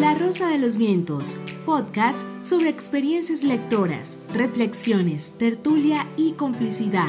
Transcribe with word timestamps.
La 0.00 0.14
Rosa 0.14 0.48
de 0.48 0.58
los 0.58 0.76
Vientos, 0.76 1.36
podcast 1.66 2.20
sobre 2.40 2.70
experiencias 2.70 3.42
lectoras, 3.42 4.16
reflexiones, 4.32 5.32
tertulia 5.36 6.06
y 6.16 6.32
complicidad. 6.32 7.06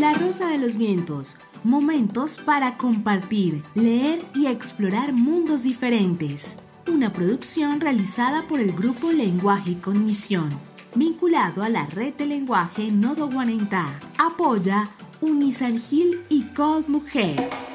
La 0.00 0.14
Rosa 0.14 0.48
de 0.48 0.56
los 0.56 0.76
Vientos, 0.76 1.36
momentos 1.62 2.38
para 2.38 2.78
compartir, 2.78 3.62
leer 3.74 4.24
y 4.34 4.46
explorar 4.46 5.12
mundos 5.12 5.64
diferentes. 5.64 6.56
Una 6.90 7.12
producción 7.12 7.82
realizada 7.82 8.48
por 8.48 8.58
el 8.58 8.72
grupo 8.72 9.12
Lenguaje 9.12 9.72
y 9.72 9.74
Cognición, 9.74 10.48
vinculado 10.94 11.62
a 11.62 11.68
la 11.68 11.84
red 11.84 12.14
de 12.14 12.24
lenguaje 12.24 12.90
Nodo 12.90 13.28
Guanentá. 13.28 14.00
Apoya 14.16 14.88
Unisangil 15.20 16.18
y 16.30 16.44
Code 16.54 16.88
Mujer. 16.88 17.65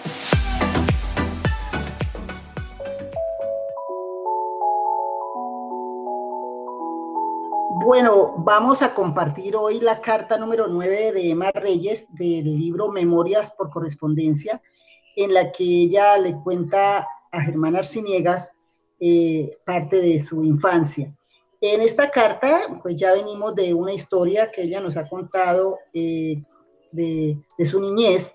Vamos 8.37 8.81
a 8.81 8.93
compartir 8.93 9.55
hoy 9.57 9.81
la 9.81 9.99
carta 9.99 10.37
número 10.37 10.67
9 10.67 11.11
de 11.11 11.29
Emma 11.31 11.51
Reyes 11.51 12.07
del 12.15 12.57
libro 12.57 12.89
Memorias 12.89 13.51
por 13.51 13.69
Correspondencia, 13.69 14.61
en 15.15 15.33
la 15.33 15.51
que 15.51 15.63
ella 15.63 16.17
le 16.17 16.35
cuenta 16.41 17.05
a 17.31 17.41
Germán 17.41 17.75
Arciniegas 17.75 18.51
eh, 18.99 19.57
parte 19.65 20.01
de 20.01 20.21
su 20.21 20.43
infancia. 20.45 21.13
En 21.59 21.81
esta 21.81 22.09
carta, 22.09 22.79
pues 22.81 22.95
ya 22.95 23.13
venimos 23.13 23.53
de 23.53 23.73
una 23.73 23.93
historia 23.93 24.49
que 24.49 24.63
ella 24.63 24.79
nos 24.79 24.95
ha 24.95 25.07
contado 25.07 25.79
eh, 25.93 26.41
de, 26.91 27.37
su 27.65 27.81
niñez 27.81 28.33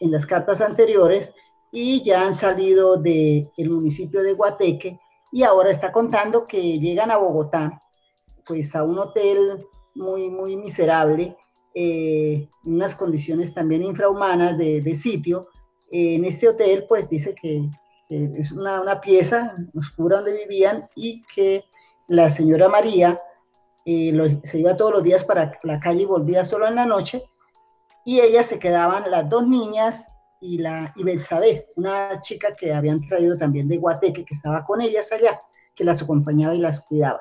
en 0.00 0.10
las 0.10 0.26
cartas 0.26 0.60
anteriores 0.62 1.34
y 1.70 2.02
ya 2.02 2.22
han 2.22 2.34
salido 2.34 2.96
del 2.96 3.70
municipio 3.70 4.22
de 4.22 4.32
Guateque 4.32 4.98
y 5.30 5.42
ahora 5.42 5.70
está 5.70 5.92
contando 5.92 6.46
que 6.46 6.78
llegan 6.78 7.10
a 7.10 7.18
Bogotá 7.18 7.82
pues 8.48 8.74
a 8.74 8.82
un 8.82 8.98
hotel 8.98 9.66
muy, 9.94 10.30
muy 10.30 10.56
miserable, 10.56 11.36
eh, 11.74 12.48
unas 12.64 12.94
condiciones 12.94 13.52
también 13.52 13.82
infrahumanas 13.82 14.56
de, 14.56 14.96
sitio. 14.96 15.48
en 15.90 16.24
este 16.24 16.48
hotel, 16.48 16.86
pues 16.88 17.08
dice 17.08 17.34
que, 17.34 17.62
es 18.08 18.52
una, 18.52 19.00
pieza 19.02 19.54
oscura 19.74 20.16
donde 20.16 20.32
vivían 20.32 20.88
y 20.96 21.22
que 21.34 21.64
la 22.08 22.30
señora 22.30 22.68
María 22.68 23.20
eh, 23.84 24.40
se 24.44 24.58
iba 24.58 24.78
todos 24.78 24.92
los 24.92 25.02
días 25.02 25.24
para 25.24 25.52
la 25.62 25.78
calle 25.78 26.02
y 26.02 26.06
volvía 26.06 26.44
solo 26.44 26.66
en 26.66 26.74
la 26.74 26.86
noche. 26.86 27.22
Y 28.06 28.20
ellas 28.20 28.46
se 28.46 28.58
quedaban 28.58 29.10
las 29.10 29.28
dos 29.28 29.46
niñas 29.46 30.08
y 30.40 30.58
la 30.58 30.94
y 30.96 31.02
una 31.76 32.22
chica 32.22 32.56
que 32.56 32.72
habían 32.72 33.06
traído 33.06 33.36
también 33.36 33.68
de 33.68 33.76
Guateque, 33.76 34.24
que 34.24 34.34
estaba 34.34 34.64
con 34.64 34.80
ellas 34.80 35.12
allá, 35.12 35.42
que 35.74 35.84
las 35.84 36.00
acompañaba 36.00 36.54
y 36.54 36.58
las 36.58 36.80
cuidaba. 36.80 37.20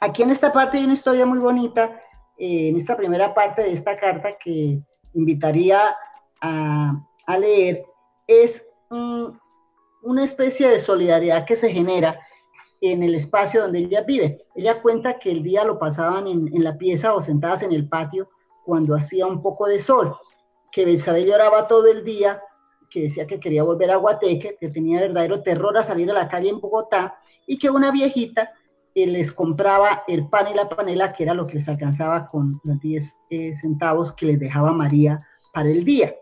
Aquí 0.00 0.22
en 0.22 0.30
esta 0.30 0.52
parte 0.52 0.78
hay 0.78 0.84
una 0.84 0.92
historia 0.92 1.24
muy 1.24 1.38
bonita, 1.38 2.00
eh, 2.38 2.68
en 2.68 2.76
esta 2.76 2.96
primera 2.96 3.34
parte 3.34 3.62
de 3.62 3.72
esta 3.72 3.96
carta 3.96 4.36
que 4.36 4.82
invitaría 5.14 5.96
a, 6.40 7.38
leer, 7.38 7.84
es 8.26 8.64
una 8.90 10.24
especie 10.24 10.68
de 10.68 10.78
solidaridad 10.78 11.44
que 11.44 11.56
se 11.56 11.72
genera 11.72 12.20
en 12.80 13.02
el 13.02 13.14
espacio 13.14 13.62
donde 13.62 13.80
ella 13.80 14.02
vive. 14.02 14.46
Ella 14.54 14.80
cuenta 14.80 15.18
que 15.18 15.30
el 15.30 15.42
día 15.42 15.64
lo 15.64 15.78
pasaban 15.78 16.26
en, 16.26 16.62
la 16.62 16.76
pieza 16.76 17.14
o 17.14 17.22
sentadas 17.22 17.62
en 17.62 17.72
el 17.72 17.88
patio 17.88 18.28
cuando 18.64 18.94
hacía 18.94 19.26
un 19.26 19.42
poco 19.42 19.66
de 19.66 19.80
sol, 19.80 20.14
que 20.70 20.82
Isabel 20.82 21.26
lloraba 21.26 21.66
todo 21.66 21.86
el 21.86 22.04
día, 22.04 22.42
que 22.90 23.02
decía 23.02 23.26
que 23.26 23.40
quería 23.40 23.62
volver 23.62 23.90
a 23.90 23.96
Guateque, 23.96 24.56
que 24.60 24.68
tenía 24.68 25.00
verdadero 25.00 25.42
terror 25.42 25.76
a 25.78 25.84
salir 25.84 26.10
a 26.10 26.14
la 26.14 26.28
calle 26.28 26.50
en 26.50 26.60
Bogotá, 26.60 27.18
y 27.46 27.58
que 27.58 27.70
una 27.70 27.90
viejita 27.90 28.52
les 29.04 29.30
compraba 29.30 30.04
el 30.08 30.26
pan 30.26 30.46
y 30.48 30.54
la 30.54 30.70
panela, 30.70 31.12
que 31.12 31.24
era 31.24 31.34
lo 31.34 31.46
que 31.46 31.54
les 31.54 31.68
alcanzaba 31.68 32.28
con 32.30 32.58
los 32.64 32.80
10 32.80 33.16
eh, 33.28 33.54
centavos 33.54 34.10
que 34.10 34.24
les 34.24 34.40
dejaba 34.40 34.72
María 34.72 35.26
para 35.52 35.68
el 35.68 35.84
día. 35.84 36.14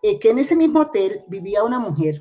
Eh, 0.00 0.20
que 0.20 0.30
en 0.30 0.38
ese 0.38 0.54
mismo 0.54 0.80
hotel 0.80 1.24
vivía 1.26 1.64
una 1.64 1.80
mujer 1.80 2.20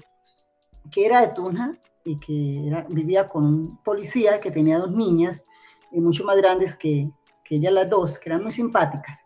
que 0.92 1.06
era 1.06 1.22
de 1.22 1.28
Tunja 1.28 1.78
y 2.04 2.18
que 2.20 2.86
vivía 2.90 3.30
con 3.30 3.46
un 3.46 3.84
policía 3.84 4.40
que 4.40 4.50
tenía 4.50 4.80
dos 4.80 4.92
niñas, 4.92 5.44
eh, 5.92 6.02
mucho 6.02 6.24
más 6.24 6.38
grandes 6.38 6.76
que, 6.76 7.12
que 7.44 7.58
ella 7.58 7.70
las 7.70 7.88
dos, 7.88 8.18
que 8.18 8.30
eran 8.30 8.42
muy 8.42 8.52
simpáticas. 8.52 9.20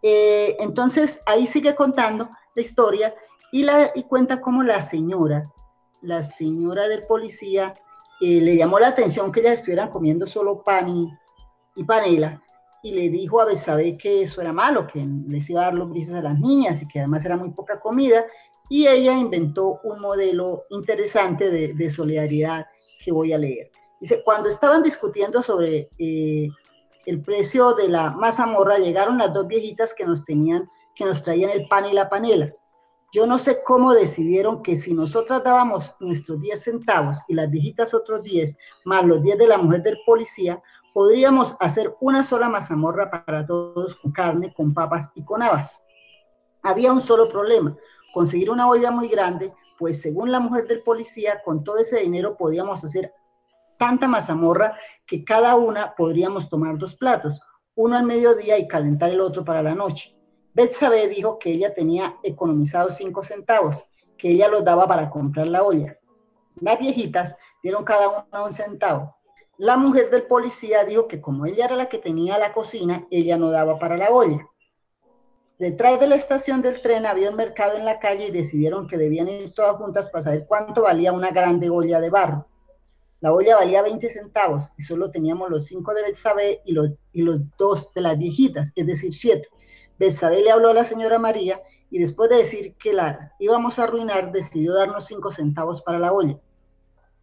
entonces 0.00 1.20
ahí 1.26 1.46
sigue 1.46 1.74
contando 1.74 2.30
la 2.54 2.62
historia 2.62 3.12
y, 3.52 3.62
la, 3.62 3.90
y 3.94 4.04
cuenta 4.04 4.40
cómo 4.40 4.62
la 4.62 4.80
señora, 4.80 5.52
la 6.00 6.24
señora 6.24 6.88
del 6.88 7.02
policía, 7.06 7.74
le 8.20 8.56
llamó 8.56 8.78
la 8.78 8.88
atención 8.88 9.30
que 9.30 9.40
ellas 9.40 9.60
estuvieran 9.60 9.90
comiendo 9.90 10.26
solo 10.26 10.62
pan 10.62 10.88
y, 11.74 11.84
panela 11.84 12.42
y 12.82 12.92
le 12.92 13.08
dijo 13.08 13.40
a 13.40 13.44
Besabé 13.44 13.96
que 13.96 14.22
eso 14.22 14.40
era 14.40 14.52
malo, 14.52 14.86
que 14.86 15.06
les 15.28 15.48
iba 15.50 15.62
a 15.62 15.64
dar 15.64 15.74
los 15.74 15.88
brises 15.88 16.14
a 16.14 16.22
las 16.22 16.38
niñas 16.38 16.82
y 16.82 16.88
que 16.88 17.00
además 17.00 17.24
era 17.24 17.36
muy 17.36 17.50
poca 17.50 17.80
comida 17.80 18.24
y 18.68 18.86
ella 18.86 19.14
inventó 19.14 19.80
un 19.84 20.00
modelo 20.00 20.64
interesante 20.70 21.50
de, 21.50 21.90
solidaridad 21.90 22.66
que 23.04 23.12
voy 23.12 23.32
a 23.32 23.38
leer. 23.38 23.70
Dice, 24.00 24.22
cuando 24.24 24.48
estaban 24.48 24.82
discutiendo 24.82 25.42
sobre 25.42 25.90
eh, 25.98 26.48
el 27.06 27.22
precio 27.22 27.74
de 27.74 27.88
la 27.88 28.10
mazamorra, 28.10 28.78
llegaron 28.78 29.18
las 29.18 29.32
dos 29.32 29.48
viejitas 29.48 29.94
que 29.94 30.04
nos 30.04 30.24
tenían, 30.24 30.68
que 30.94 31.04
nos 31.04 31.22
traían 31.22 31.50
el 31.50 31.66
pan 31.66 31.86
y 31.86 31.92
la 31.92 32.08
panela. 32.08 32.50
Yo 33.10 33.26
no 33.26 33.38
sé 33.38 33.62
cómo 33.62 33.94
decidieron 33.94 34.62
que 34.62 34.76
si 34.76 34.92
nosotras 34.92 35.42
dábamos 35.42 35.94
nuestros 35.98 36.38
10 36.40 36.62
centavos 36.62 37.16
y 37.26 37.34
las 37.34 37.50
viejitas 37.50 37.94
otros 37.94 38.22
10, 38.22 38.54
más 38.84 39.04
los 39.04 39.22
10 39.22 39.38
de 39.38 39.46
la 39.46 39.56
mujer 39.56 39.82
del 39.82 39.98
policía, 40.04 40.62
podríamos 40.92 41.56
hacer 41.58 41.96
una 42.00 42.22
sola 42.22 42.50
mazamorra 42.50 43.10
para 43.10 43.46
todos 43.46 43.96
con 43.96 44.12
carne, 44.12 44.52
con 44.52 44.74
papas 44.74 45.10
y 45.14 45.24
con 45.24 45.42
habas. 45.42 45.82
Había 46.62 46.92
un 46.92 47.00
solo 47.00 47.30
problema, 47.30 47.74
conseguir 48.12 48.50
una 48.50 48.68
olla 48.68 48.90
muy 48.90 49.08
grande, 49.08 49.54
pues 49.78 50.02
según 50.02 50.30
la 50.30 50.40
mujer 50.40 50.66
del 50.66 50.82
policía, 50.82 51.40
con 51.42 51.64
todo 51.64 51.78
ese 51.78 52.00
dinero 52.00 52.36
podíamos 52.36 52.84
hacer 52.84 53.14
tanta 53.78 54.06
mazamorra 54.06 54.76
que 55.06 55.24
cada 55.24 55.56
una 55.56 55.94
podríamos 55.94 56.50
tomar 56.50 56.76
dos 56.76 56.94
platos, 56.94 57.40
uno 57.74 57.96
al 57.96 58.04
mediodía 58.04 58.58
y 58.58 58.68
calentar 58.68 59.08
el 59.08 59.20
otro 59.22 59.46
para 59.46 59.62
la 59.62 59.74
noche. 59.74 60.17
Betsabe 60.58 61.06
dijo 61.06 61.38
que 61.38 61.52
ella 61.52 61.72
tenía 61.72 62.16
economizado 62.24 62.90
cinco 62.90 63.22
centavos, 63.22 63.84
que 64.16 64.30
ella 64.30 64.48
los 64.48 64.64
daba 64.64 64.88
para 64.88 65.08
comprar 65.08 65.46
la 65.46 65.62
olla. 65.62 66.00
Las 66.60 66.80
viejitas 66.80 67.36
dieron 67.62 67.84
cada 67.84 68.08
una 68.08 68.42
un 68.42 68.52
centavo. 68.52 69.14
La 69.56 69.76
mujer 69.76 70.10
del 70.10 70.24
policía 70.24 70.82
dijo 70.82 71.06
que 71.06 71.20
como 71.20 71.46
ella 71.46 71.66
era 71.66 71.76
la 71.76 71.88
que 71.88 71.98
tenía 71.98 72.38
la 72.38 72.52
cocina, 72.52 73.06
ella 73.08 73.36
no 73.36 73.52
daba 73.52 73.78
para 73.78 73.96
la 73.96 74.10
olla. 74.10 74.48
Detrás 75.60 76.00
de 76.00 76.08
la 76.08 76.16
estación 76.16 76.60
del 76.60 76.82
tren 76.82 77.06
había 77.06 77.30
un 77.30 77.36
mercado 77.36 77.76
en 77.76 77.84
la 77.84 78.00
calle 78.00 78.26
y 78.26 78.32
decidieron 78.32 78.88
que 78.88 78.98
debían 78.98 79.28
ir 79.28 79.52
todas 79.52 79.76
juntas 79.76 80.10
para 80.10 80.24
saber 80.24 80.46
cuánto 80.48 80.82
valía 80.82 81.12
una 81.12 81.30
grande 81.30 81.70
olla 81.70 82.00
de 82.00 82.10
barro. 82.10 82.48
La 83.20 83.32
olla 83.32 83.58
valía 83.58 83.80
20 83.82 84.08
centavos 84.08 84.72
y 84.76 84.82
solo 84.82 85.12
teníamos 85.12 85.50
los 85.50 85.66
cinco 85.66 85.94
de 85.94 86.02
Betsabe 86.02 86.62
y 86.64 86.72
los, 86.72 86.90
y 87.12 87.22
los 87.22 87.42
dos 87.56 87.92
de 87.94 88.00
las 88.00 88.18
viejitas, 88.18 88.72
es 88.74 88.86
decir, 88.86 89.14
siete. 89.14 89.46
Betsabé 89.98 90.42
le 90.42 90.50
habló 90.50 90.70
a 90.70 90.74
la 90.74 90.84
señora 90.84 91.18
María 91.18 91.60
y 91.90 91.98
después 91.98 92.30
de 92.30 92.36
decir 92.36 92.74
que 92.76 92.92
la 92.92 93.32
íbamos 93.38 93.78
a 93.78 93.84
arruinar, 93.84 94.30
decidió 94.32 94.74
darnos 94.74 95.06
cinco 95.06 95.30
centavos 95.30 95.82
para 95.82 95.98
la 95.98 96.12
olla. 96.12 96.38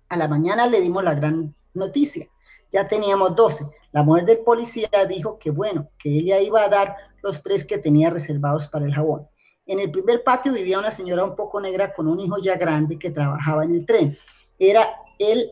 A 0.09 0.17
la 0.17 0.27
mañana 0.27 0.67
le 0.67 0.81
dimos 0.81 1.03
la 1.03 1.15
gran 1.15 1.55
noticia. 1.73 2.27
Ya 2.71 2.87
teníamos 2.87 3.35
doce. 3.35 3.65
La 3.91 4.03
mujer 4.03 4.25
del 4.25 4.39
policía 4.39 4.89
dijo 5.07 5.39
que 5.39 5.51
bueno, 5.51 5.89
que 5.97 6.09
ella 6.09 6.39
iba 6.41 6.63
a 6.63 6.69
dar 6.69 6.95
los 7.21 7.41
tres 7.41 7.65
que 7.65 7.77
tenía 7.77 8.09
reservados 8.09 8.67
para 8.67 8.85
el 8.85 8.93
jabón. 8.93 9.27
En 9.65 9.79
el 9.79 9.89
primer 9.89 10.23
patio 10.23 10.53
vivía 10.53 10.77
una 10.77 10.91
señora 10.91 11.23
un 11.23 11.35
poco 11.35 11.59
negra 11.59 11.93
con 11.93 12.07
un 12.07 12.19
hijo 12.19 12.37
ya 12.39 12.57
grande 12.57 12.99
que 12.99 13.09
trabajaba 13.09 13.63
en 13.63 13.75
el 13.75 13.85
tren. 13.85 14.17
Era 14.59 14.89
él 15.17 15.51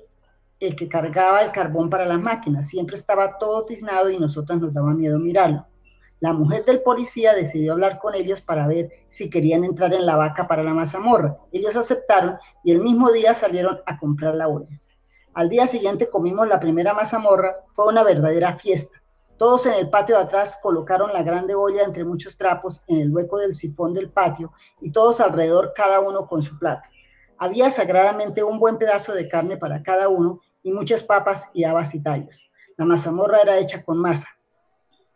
el 0.59 0.75
que 0.75 0.88
cargaba 0.88 1.42
el 1.42 1.51
carbón 1.51 1.89
para 1.89 2.06
las 2.06 2.19
máquinas. 2.19 2.68
Siempre 2.68 2.95
estaba 2.95 3.38
todo 3.38 3.65
tiznado 3.65 4.09
y 4.09 4.18
nosotros 4.18 4.59
nos 4.59 4.74
daba 4.74 4.94
miedo 4.94 5.19
mirarlo. 5.19 5.65
La 6.23 6.31
mujer 6.31 6.63
del 6.63 6.81
policía 6.81 7.33
decidió 7.33 7.73
hablar 7.73 7.99
con 7.99 8.15
ellos 8.15 8.39
para 8.39 8.65
ver 8.65 8.89
si 9.09 9.29
querían 9.29 9.65
entrar 9.65 9.93
en 9.93 10.05
la 10.05 10.15
vaca 10.15 10.47
para 10.47 10.63
la 10.63 10.73
mazamorra. 10.73 11.37
Ellos 11.51 11.75
aceptaron 11.75 12.37
y 12.63 12.71
el 12.71 12.79
mismo 12.79 13.11
día 13.11 13.35
salieron 13.35 13.81
a 13.85 13.99
comprar 13.99 14.33
la 14.35 14.47
olla. 14.47 14.79
Al 15.33 15.49
día 15.49 15.67
siguiente 15.67 16.09
comimos 16.09 16.47
la 16.47 16.61
primera 16.61 16.93
mazamorra, 16.93 17.57
fue 17.73 17.87
una 17.87 18.03
verdadera 18.03 18.55
fiesta. 18.55 19.03
Todos 19.37 19.65
en 19.65 19.73
el 19.73 19.89
patio 19.89 20.15
de 20.15 20.21
atrás 20.21 20.57
colocaron 20.61 21.11
la 21.11 21.23
grande 21.23 21.55
olla 21.55 21.83
entre 21.83 22.05
muchos 22.05 22.37
trapos 22.37 22.81
en 22.87 23.01
el 23.01 23.13
hueco 23.13 23.37
del 23.39 23.53
sifón 23.53 23.93
del 23.93 24.09
patio 24.09 24.53
y 24.79 24.93
todos 24.93 25.19
alrededor 25.19 25.73
cada 25.75 25.99
uno 25.99 26.25
con 26.25 26.41
su 26.41 26.57
plato. 26.57 26.87
Había 27.37 27.69
sagradamente 27.69 28.43
un 28.43 28.59
buen 28.59 28.77
pedazo 28.77 29.13
de 29.13 29.27
carne 29.27 29.57
para 29.57 29.83
cada 29.83 30.07
uno 30.07 30.39
y 30.61 30.71
muchas 30.71 31.03
papas 31.03 31.49
y 31.53 31.65
habas 31.65 31.93
y 31.93 32.01
tallos. 32.01 32.49
La 32.77 32.85
mazamorra 32.85 33.41
era 33.41 33.57
hecha 33.57 33.83
con 33.83 33.97
masa. 33.97 34.29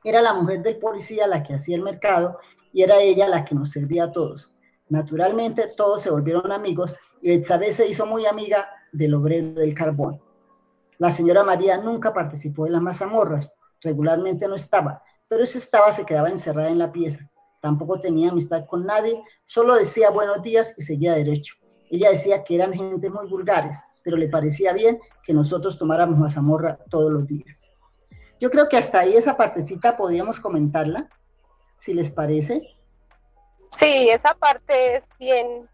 Era 0.08 0.22
la 0.22 0.34
mujer 0.34 0.64
del 0.64 0.78
policía 0.78 1.28
la 1.28 1.44
que 1.44 1.54
hacía 1.54 1.76
el 1.76 1.82
mercado 1.82 2.40
y 2.72 2.82
era 2.82 3.02
ella 3.02 3.28
la 3.28 3.44
que 3.44 3.56
nos 3.56 3.72
servía 3.72 4.06
a 4.06 4.12
todos. 4.14 4.56
Naturalmente 4.88 5.74
todos 5.76 6.02
se 6.02 6.10
volvieron 6.10 6.50
amigos 6.54 6.96
y 7.22 7.28
Betsabé 7.28 7.74
se 7.74 7.90
hizo 7.90 8.06
muy 8.06 8.26
amiga 8.26 8.70
del 8.94 9.16
obrero 9.16 9.52
del 9.52 9.74
carbón. 9.74 10.22
La 10.98 11.12
señora 11.12 11.44
María 11.44 11.78
nunca 11.78 12.14
participó 12.14 12.64
de 12.64 12.72
las 12.72 12.82
mazamorras, 12.82 13.54
regularmente 13.82 14.48
no 14.48 14.56
estaba, 14.56 15.04
pero 15.28 15.46
si 15.46 15.58
estaba 15.58 15.92
se 15.92 16.06
quedaba 16.06 16.30
encerrada 16.30 16.70
en 16.70 16.78
la 16.78 16.94
pieza. 16.94 17.30
Tampoco 17.62 18.00
tenía 18.00 18.32
amistad 18.32 18.66
con 18.66 18.86
nadie, 18.86 19.22
solo 19.44 19.76
decía 19.76 20.10
buenos 20.10 20.42
días 20.42 20.74
y 20.78 20.84
seguía 20.84 21.16
derecho. 21.16 21.56
Ella 21.90 22.12
decía 22.12 22.46
que 22.46 22.56
eran 22.56 22.72
gente 22.72 23.10
muy 23.10 23.28
vulgares, 23.28 23.76
pero 24.06 24.16
le 24.16 24.30
parecía 24.30 24.72
bien 24.72 25.02
que 25.22 25.34
nosotros 25.34 25.78
tomáramos 25.78 26.18
mazamorra 26.18 26.80
todos 26.90 27.12
los 27.12 27.28
días. 27.28 27.67
Yo 28.40 28.50
creo 28.52 28.70
que 28.70 28.78
hasta 28.78 29.00
ahí 29.00 29.16
esa 29.16 29.36
partecita 29.36 29.98
podíamos 29.98 30.40
comentarla, 30.40 31.10
si 31.80 31.94
les 31.94 32.12
parece. 32.12 32.62
Sí, 33.72 34.10
esa 34.10 34.34
parte 34.36 34.96
es 34.96 35.10
bien, 35.18 35.70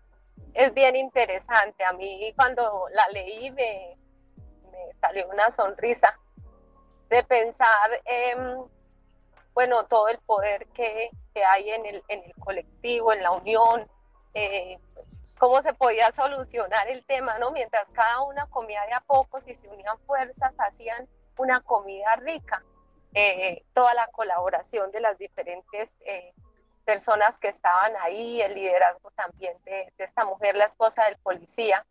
es 0.54 0.74
bien 0.74 0.96
interesante. 0.96 1.84
A 1.84 1.94
mí 1.94 2.34
cuando 2.36 2.86
la 2.94 3.08
leí 3.10 3.52
me, 3.52 3.98
me 4.72 4.94
salió 5.00 5.28
una 5.30 5.52
sonrisa 5.52 6.18
de 7.10 7.24
pensar, 7.24 7.68
bueno, 9.54 9.86
todo 9.86 10.08
el 10.08 10.18
poder 10.20 10.68
que, 10.68 11.10
que 11.34 11.44
hay 11.44 11.70
en 11.70 11.86
el, 11.86 12.04
en 12.08 12.24
el, 12.24 12.34
colectivo, 12.40 13.14
en 13.14 13.22
la 13.22 13.32
unión, 13.32 13.88
eh, 14.34 14.80
cómo 15.38 15.62
se 15.62 15.74
podía 15.74 16.12
solucionar 16.12 16.88
el 16.88 17.06
tema, 17.06 17.38
¿no? 17.38 17.52
Mientras 17.52 17.92
cada 17.92 18.22
una 18.22 18.48
comía 18.48 18.84
de 18.86 18.94
a 18.94 19.02
pocos 19.02 19.44
y 19.48 19.54
se 19.54 19.68
unían 19.68 19.98
fuerzas, 20.08 20.54
hacían 20.58 21.08
una 21.38 21.62
comida 21.62 22.16
rica. 22.18 22.64
Eh, 23.16 23.64
toda 23.74 23.94
la 23.94 24.08
colaboración 24.08 24.92
de 24.92 25.00
las 25.00 25.18
diferentes 25.18 25.96
eh, 26.02 26.34
personas 26.84 27.38
que 27.38 27.48
estaban 27.48 27.94
ahí, 28.02 28.42
el 28.42 28.56
liderazgo 28.56 29.12
también 29.12 29.56
de, 29.66 29.94
de, 29.98 30.04
esta 30.04 30.26
mujer, 30.26 30.56
la 30.56 30.66
esposa 30.66 31.06
del 31.06 31.18
policía, 31.18 31.86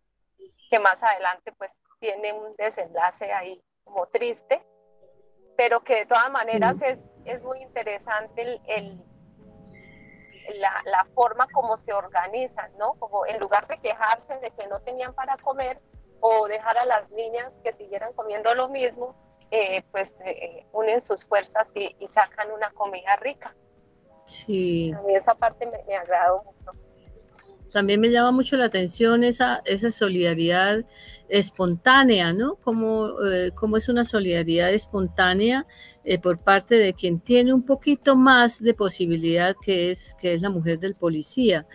que 0.69 0.79
más 0.81 1.03
adelante 1.03 1.53
pues 1.53 1.81
tiene 2.01 2.33
un 2.33 2.57
desenlace 2.57 3.33
ahí 3.33 3.63
como 3.85 4.07
triste, 4.07 4.67
pero 5.57 5.85
que 5.85 5.97
de 5.97 6.07
todas 6.07 6.31
maneras 6.31 6.83
es, 6.83 7.09
es 7.25 7.43
muy 7.43 7.61
interesante 7.61 8.61
el, 8.67 9.01
la, 10.59 10.83
la, 10.85 11.05
forma 11.15 11.47
como 11.53 11.79
se 11.79 11.93
organizan, 11.93 12.77
¿no? 12.79 12.95
Como 12.95 13.27
en 13.27 13.39
lugar 13.39 13.67
de 13.69 13.79
quejarse 13.79 14.39
de 14.39 14.51
que 14.51 14.67
no 14.67 14.81
tenían 14.81 15.15
para 15.15 15.37
comer 15.37 15.81
o 16.21 16.49
dejar 16.49 16.79
a 16.79 16.85
las 16.85 17.11
niñas 17.11 17.59
que 17.63 17.73
siguieran 17.73 18.13
comiendo 18.15 18.55
lo 18.55 18.69
mismo, 18.69 19.15
eh, 19.53 19.85
pues 19.93 20.17
eh, 20.25 20.67
unen 20.73 21.01
sus 21.03 21.25
fuerzas 21.25 21.69
y, 21.75 21.95
sacan 22.13 22.51
una 22.51 22.71
comida 22.71 23.15
rica. 23.17 23.55
Sí. 24.25 24.93
A 24.97 25.03
mí 25.03 25.15
esa 25.15 25.35
parte 25.35 25.67
me, 25.67 25.85
me 25.87 25.95
agradó 25.95 26.43
mucho. 26.43 26.73
También 27.73 28.01
me 28.01 28.11
llama 28.11 28.33
mucho 28.33 28.57
la 28.57 28.67
atención 28.67 29.25
esa, 29.25 29.63
esa 29.65 29.91
solidaridad 29.91 30.85
espontánea, 31.29 32.33
¿no? 32.33 32.57
Como, 32.57 33.11
eh, 33.25 33.51
como 33.55 33.79
es 33.79 33.89
una 33.89 34.05
solidaridad 34.05 34.73
espontánea 34.73 35.67
eh, 36.05 36.19
por 36.19 36.39
parte 36.39 36.75
de 36.75 36.93
quien 36.93 37.21
tiene 37.21 37.55
un 37.55 37.65
poquito 37.65 38.15
más 38.15 38.63
de 38.63 38.75
posibilidad, 38.75 39.57
que 39.65 39.91
es, 39.91 40.15
que 40.21 40.35
es 40.35 40.43
la 40.43 40.51
mujer 40.51 40.79
del 40.79 40.95
policía. 40.95 41.67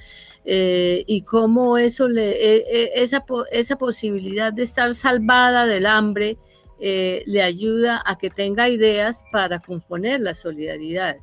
Eh, 0.45 1.03
y 1.07 1.23
cómo 1.23 1.77
eso 1.77 2.07
le, 2.07 3.01
esa, 3.01 3.25
esa 3.51 3.77
posibilidad 3.77 4.53
de 4.53 4.63
estar 4.63 4.93
salvada 4.93 5.65
del 5.65 5.87
hambre 5.87 6.37
le 6.79 7.41
ayuda 7.41 8.01
a 8.05 8.17
que 8.17 8.29
tenga 8.29 8.69
ideas 8.69 9.25
para 9.31 9.59
componer 9.59 10.19
la 10.21 10.33
solidaridad. 10.33 11.15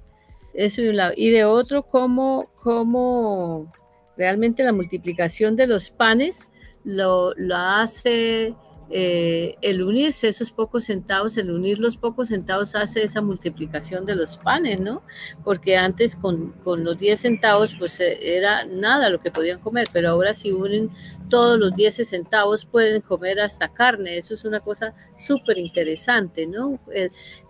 Eso 0.53 0.83
y, 0.83 0.93
y 1.17 1.31
de 1.31 1.45
otro, 1.45 1.83
cómo, 1.83 2.51
cómo 2.63 3.73
Realmente 4.17 4.63
la 4.63 4.73
multiplicación 4.73 5.57
de 5.57 5.67
los 5.67 5.91
panes 5.91 6.49
lo, 6.85 7.33
hace 7.55 8.55
eh, 8.91 9.57
el 9.63 9.83
unirse 9.83 10.29
esos 10.29 10.51
pocos 10.51 10.85
centavos, 10.85 11.37
el 11.37 11.51
unir 11.51 11.79
los 11.79 11.97
pocos 11.97 12.29
centavos 12.29 12.75
hace 12.75 13.03
esa 13.03 13.23
multiplicación 13.23 14.07
de 14.07 14.15
los 14.15 14.37
panes, 14.37 14.81
¿no? 14.81 15.03
Porque 15.43 15.77
antes 15.77 16.17
con, 16.17 16.55
los 16.65 16.99
10 16.99 17.21
centavos 17.21 17.75
pues 17.79 18.01
eh, 18.01 18.37
era 18.37 18.65
nada 18.65 19.11
lo 19.11 19.21
que 19.21 19.31
podían 19.31 19.61
comer, 19.61 19.89
pero 19.93 20.11
ahora 20.11 20.35
si 20.35 20.53
unen 20.53 20.91
todos 21.29 21.59
los 21.59 21.75
10 21.75 22.07
centavos 22.07 22.65
pueden 22.65 23.01
comer 23.01 23.41
hasta 23.41 23.73
carne, 23.73 24.19
eso 24.19 24.35
es 24.35 24.45
una 24.45 24.61
cosa 24.61 24.95
súper 25.17 25.59
interesante, 25.59 26.47
¿no? 26.47 26.79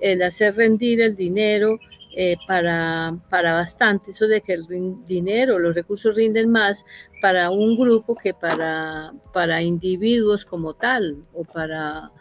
el 0.00 0.22
hacer 0.22 0.56
rendir 0.56 1.00
el 1.00 1.16
dinero 1.16 1.78
eh, 2.16 2.36
para, 2.46 3.10
para 3.28 3.54
bastante, 3.54 4.12
eso 4.12 4.26
de 4.26 4.40
que 4.40 4.52
el 4.52 4.66
dinero, 5.04 5.58
los 5.58 5.74
recursos 5.74 6.14
rinden 6.14 6.50
más 6.50 6.84
para 7.20 7.50
un 7.50 7.76
grupo 7.76 8.14
que 8.22 8.32
para, 8.34 9.10
para 9.32 9.62
individuos 9.62 10.44
como 10.44 10.74
tal 10.74 11.16
o 11.34 11.44
para 11.44 12.12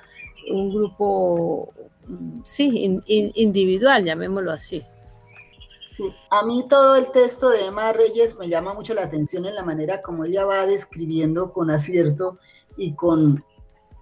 un 0.49 0.73
grupo, 0.73 1.71
mm, 2.07 2.41
sí, 2.43 2.99
individual, 3.35 4.03
llamémoslo 4.03 4.51
así. 4.51 4.83
Sí, 5.95 6.11
a 6.31 6.43
mí 6.43 6.65
todo 6.67 6.95
el 6.95 7.11
texto 7.11 7.51
de 7.51 7.65
Emma 7.65 7.93
Reyes 7.93 8.35
me 8.37 8.49
llama 8.49 8.73
mucho 8.73 8.95
la 8.95 9.03
atención 9.03 9.45
en 9.45 9.53
la 9.53 9.63
manera 9.63 10.01
como 10.01 10.25
ella 10.25 10.43
va 10.43 10.65
describiendo 10.65 11.53
con 11.53 11.69
acierto 11.69 12.39
y 12.77 12.95
con, 12.95 13.45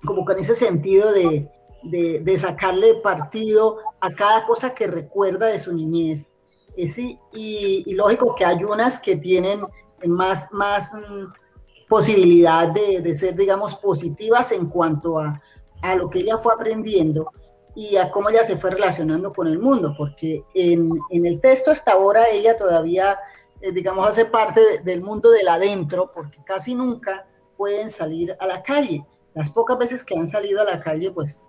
como 0.05 0.23
con 0.23 0.39
ese 0.39 0.55
sentido 0.55 1.11
de, 1.11 1.49
de, 1.83 2.37
sacarle 2.37 2.95
partido 2.95 3.77
a 3.99 4.11
cada 4.11 4.45
cosa 4.45 4.73
que 4.73 4.87
recuerda 4.87 5.47
de 5.47 5.59
su 5.59 5.73
niñez. 5.73 6.27
y, 6.75 7.17
y, 7.33 7.93
lógico 7.93 8.35
que 8.35 8.45
hay 8.45 8.63
unas 8.63 8.99
que 8.99 9.17
tienen 9.17 9.61
más, 10.05 10.51
más 10.51 10.93
mm, 10.93 11.25
posibilidad 11.87 12.69
de, 12.69 13.15
ser, 13.15 13.35
digamos, 13.35 13.75
positivas 13.75 14.51
en 14.51 14.67
cuanto 14.67 15.19
a, 15.19 15.41
a, 15.81 15.95
lo 15.95 16.09
que 16.09 16.19
ella 16.19 16.37
fue 16.37 16.53
aprendiendo 16.53 17.31
y 17.75 17.97
a 17.97 18.11
cómo 18.11 18.29
ella 18.29 18.43
se 18.43 18.57
fue 18.57 18.71
relacionando 18.71 19.33
con 19.33 19.47
el 19.47 19.59
mundo, 19.59 19.93
porque 19.97 20.43
en, 20.53 20.89
en 21.09 21.25
el 21.25 21.39
texto 21.39 21.71
hasta 21.71 21.93
ahora 21.93 22.29
ella 22.29 22.57
todavía, 22.57 23.19
eh, 23.61 23.71
digamos, 23.71 24.07
hace 24.07 24.25
parte 24.25 24.79
del 24.83 25.01
mundo 25.01 25.31
del 25.31 25.47
adentro, 25.47 26.11
porque 26.13 26.37
casi 26.45 26.75
nunca 26.75 27.27
pueden 27.57 27.89
salir 27.89 28.35
a 28.39 28.47
la 28.47 28.61
calle. 28.63 29.05
Las 29.33 29.49
pocas 29.49 29.77
veces 29.77 30.03
que 30.03 30.17
han 30.17 30.27
salido 30.27 30.61
a 30.61 30.65
la 30.65 30.81
calle, 30.81 31.11
pues 31.11 31.39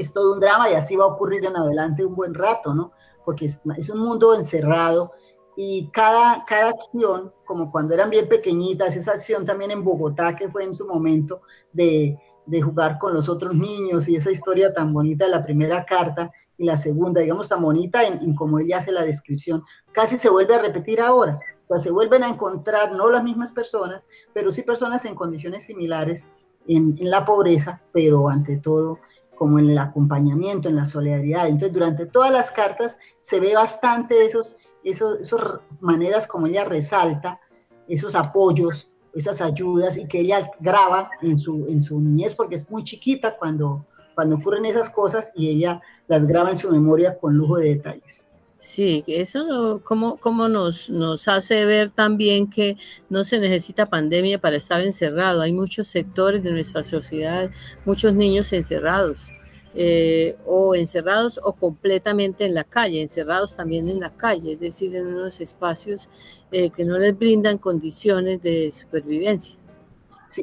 es 0.00 0.12
todo 0.12 0.34
un 0.34 0.40
drama 0.40 0.70
y 0.70 0.74
así 0.74 0.96
va 0.96 1.04
a 1.04 1.08
ocurrir 1.08 1.44
en 1.44 1.56
adelante 1.56 2.04
un 2.04 2.14
buen 2.14 2.34
rato, 2.34 2.74
¿no? 2.74 2.92
Porque 3.24 3.46
es, 3.46 3.90
un 3.90 4.00
mundo 4.00 4.34
encerrado 4.34 5.12
y 5.56 5.90
cada, 5.90 6.44
cada 6.46 6.70
acción, 6.70 7.32
como 7.44 7.70
cuando 7.70 7.94
eran 7.94 8.10
bien 8.10 8.28
pequeñitas, 8.28 8.96
esa 8.96 9.12
acción 9.12 9.44
también 9.44 9.70
en 9.70 9.84
Bogotá 9.84 10.34
que 10.34 10.48
fue 10.48 10.64
en 10.64 10.74
su 10.74 10.86
momento 10.86 11.42
de, 11.72 12.18
de 12.46 12.62
jugar 12.62 12.98
con 12.98 13.14
los 13.14 13.28
otros 13.28 13.54
niños 13.54 14.08
y 14.08 14.16
esa 14.16 14.30
historia 14.30 14.74
tan 14.74 14.92
bonita 14.92 15.24
de 15.26 15.30
la 15.30 15.44
primera 15.44 15.84
carta 15.84 16.30
y 16.58 16.64
la 16.64 16.76
segunda, 16.76 17.20
digamos 17.20 17.48
tan 17.48 17.62
bonita 17.62 18.04
en, 18.04 18.34
como 18.34 18.58
ella 18.58 18.78
hace 18.78 18.92
la 18.92 19.04
descripción, 19.04 19.62
casi 19.92 20.18
se 20.18 20.28
vuelve 20.28 20.54
a 20.54 20.62
repetir 20.62 21.00
ahora. 21.00 21.38
Sea, 21.68 21.80
se 21.80 21.90
vuelven 21.90 22.24
a 22.24 22.28
encontrar 22.28 22.92
no 22.92 23.08
las 23.10 23.22
mismas 23.22 23.52
personas, 23.52 24.04
pero 24.34 24.50
sí 24.50 24.62
personas 24.62 25.04
en 25.04 25.14
condiciones 25.14 25.64
similares 25.64 26.26
en 26.66 26.96
la 26.98 27.24
pobreza, 27.24 27.80
pero 27.92 28.28
ante 28.28 28.58
todo 28.58 28.98
como 29.40 29.58
en 29.58 29.70
el 29.70 29.78
acompañamiento, 29.78 30.68
en 30.68 30.76
la 30.76 30.84
solidaridad. 30.84 31.46
Entonces, 31.46 31.72
durante 31.72 32.04
todas 32.04 32.30
las 32.30 32.50
cartas 32.50 32.98
se 33.20 33.40
ve 33.40 33.54
bastante 33.54 34.26
esos, 34.26 34.58
esos, 34.84 35.18
esas 35.18 35.40
maneras 35.80 36.26
como 36.26 36.46
ella 36.46 36.66
resalta, 36.66 37.40
esos 37.88 38.14
apoyos, 38.14 38.90
esas 39.14 39.40
ayudas 39.40 39.96
y 39.96 40.06
que 40.06 40.20
ella 40.20 40.50
graba 40.60 41.10
en 41.22 41.38
su, 41.38 41.66
en 41.68 41.80
su 41.80 41.98
niñez, 41.98 42.34
porque 42.34 42.56
es 42.56 42.70
muy 42.70 42.84
chiquita 42.84 43.38
cuando, 43.38 43.86
cuando 44.14 44.36
ocurren 44.36 44.66
esas 44.66 44.90
cosas 44.90 45.32
y 45.34 45.48
ella 45.48 45.80
las 46.06 46.26
graba 46.26 46.50
en 46.50 46.58
su 46.58 46.70
memoria 46.70 47.18
con 47.18 47.34
lujo 47.34 47.56
de 47.56 47.76
detalles. 47.76 48.26
Sí, 48.60 49.02
eso 49.06 49.80
como, 49.84 50.18
como 50.18 50.46
nos, 50.46 50.90
nos 50.90 51.28
hace 51.28 51.64
ver 51.64 51.90
también 51.90 52.50
que 52.50 52.76
no 53.08 53.24
se 53.24 53.38
necesita 53.38 53.86
pandemia 53.86 54.38
para 54.38 54.56
estar 54.56 54.82
encerrado. 54.82 55.40
Hay 55.40 55.54
muchos 55.54 55.88
sectores 55.88 56.42
de 56.42 56.52
nuestra 56.52 56.82
sociedad, 56.82 57.50
muchos 57.86 58.12
niños 58.12 58.52
encerrados, 58.52 59.28
eh, 59.74 60.36
o 60.44 60.74
encerrados 60.74 61.40
o 61.42 61.54
completamente 61.58 62.44
en 62.44 62.54
la 62.54 62.64
calle, 62.64 63.00
encerrados 63.00 63.56
también 63.56 63.88
en 63.88 63.98
la 63.98 64.14
calle, 64.14 64.52
es 64.52 64.60
decir, 64.60 64.94
en 64.94 65.06
unos 65.06 65.40
espacios 65.40 66.10
eh, 66.52 66.68
que 66.68 66.84
no 66.84 66.98
les 66.98 67.16
brindan 67.16 67.56
condiciones 67.56 68.42
de 68.42 68.70
supervivencia. 68.72 69.56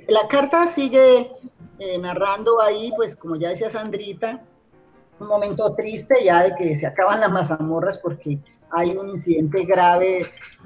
La 0.08 0.28
carta 0.28 0.66
sigue 0.68 1.32
eh, 1.78 1.98
narrando 2.00 2.60
ahí, 2.62 2.92
pues 2.96 3.16
como 3.16 3.36
ya 3.36 3.50
decía 3.50 3.70
Sandrita, 3.70 4.44
un 5.20 5.28
momento 5.28 5.74
triste 5.76 6.16
ya 6.24 6.44
de 6.44 6.56
que 6.56 6.76
se 6.76 6.86
acaban 6.86 7.20
las 7.20 7.32
mazamorras 7.32 7.98
porque 7.98 8.40
hay 8.70 8.92
un 8.92 9.10
incidente 9.10 9.66
grave 9.66 10.26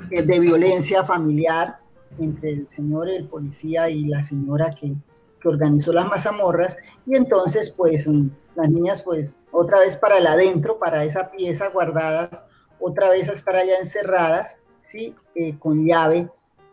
eh, 0.09 0.21
de 0.21 0.39
violencia 0.39 1.03
familiar 1.03 1.77
entre 2.19 2.51
el 2.51 2.69
señor, 2.69 3.09
el 3.09 3.27
policía 3.27 3.89
y 3.89 4.05
la 4.05 4.23
señora 4.23 4.75
que, 4.75 4.93
que 5.39 5.47
organizó 5.47 5.93
las 5.93 6.07
mazamorras 6.07 6.77
y 7.05 7.15
entonces 7.15 7.69
pues 7.69 8.07
mm, 8.07 8.29
las 8.55 8.69
niñas 8.69 9.01
pues 9.01 9.43
otra 9.51 9.79
vez 9.79 9.97
para 9.97 10.17
el 10.17 10.27
adentro, 10.27 10.77
para 10.79 11.03
esa 11.03 11.31
pieza 11.31 11.69
guardadas, 11.69 12.45
otra 12.79 13.09
vez 13.09 13.29
a 13.29 13.33
estar 13.33 13.55
allá 13.55 13.77
encerradas, 13.79 14.59
¿sí? 14.81 15.15
Eh, 15.35 15.57
con 15.59 15.85
llave 15.85 16.29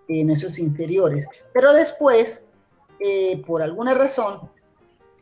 en 0.09 0.31
esos 0.31 0.59
interiores. 0.59 1.27
Pero 1.53 1.73
después 1.75 2.43
eh, 3.01 3.43
por 3.47 3.63
alguna 3.63 3.95
razón, 3.95 4.51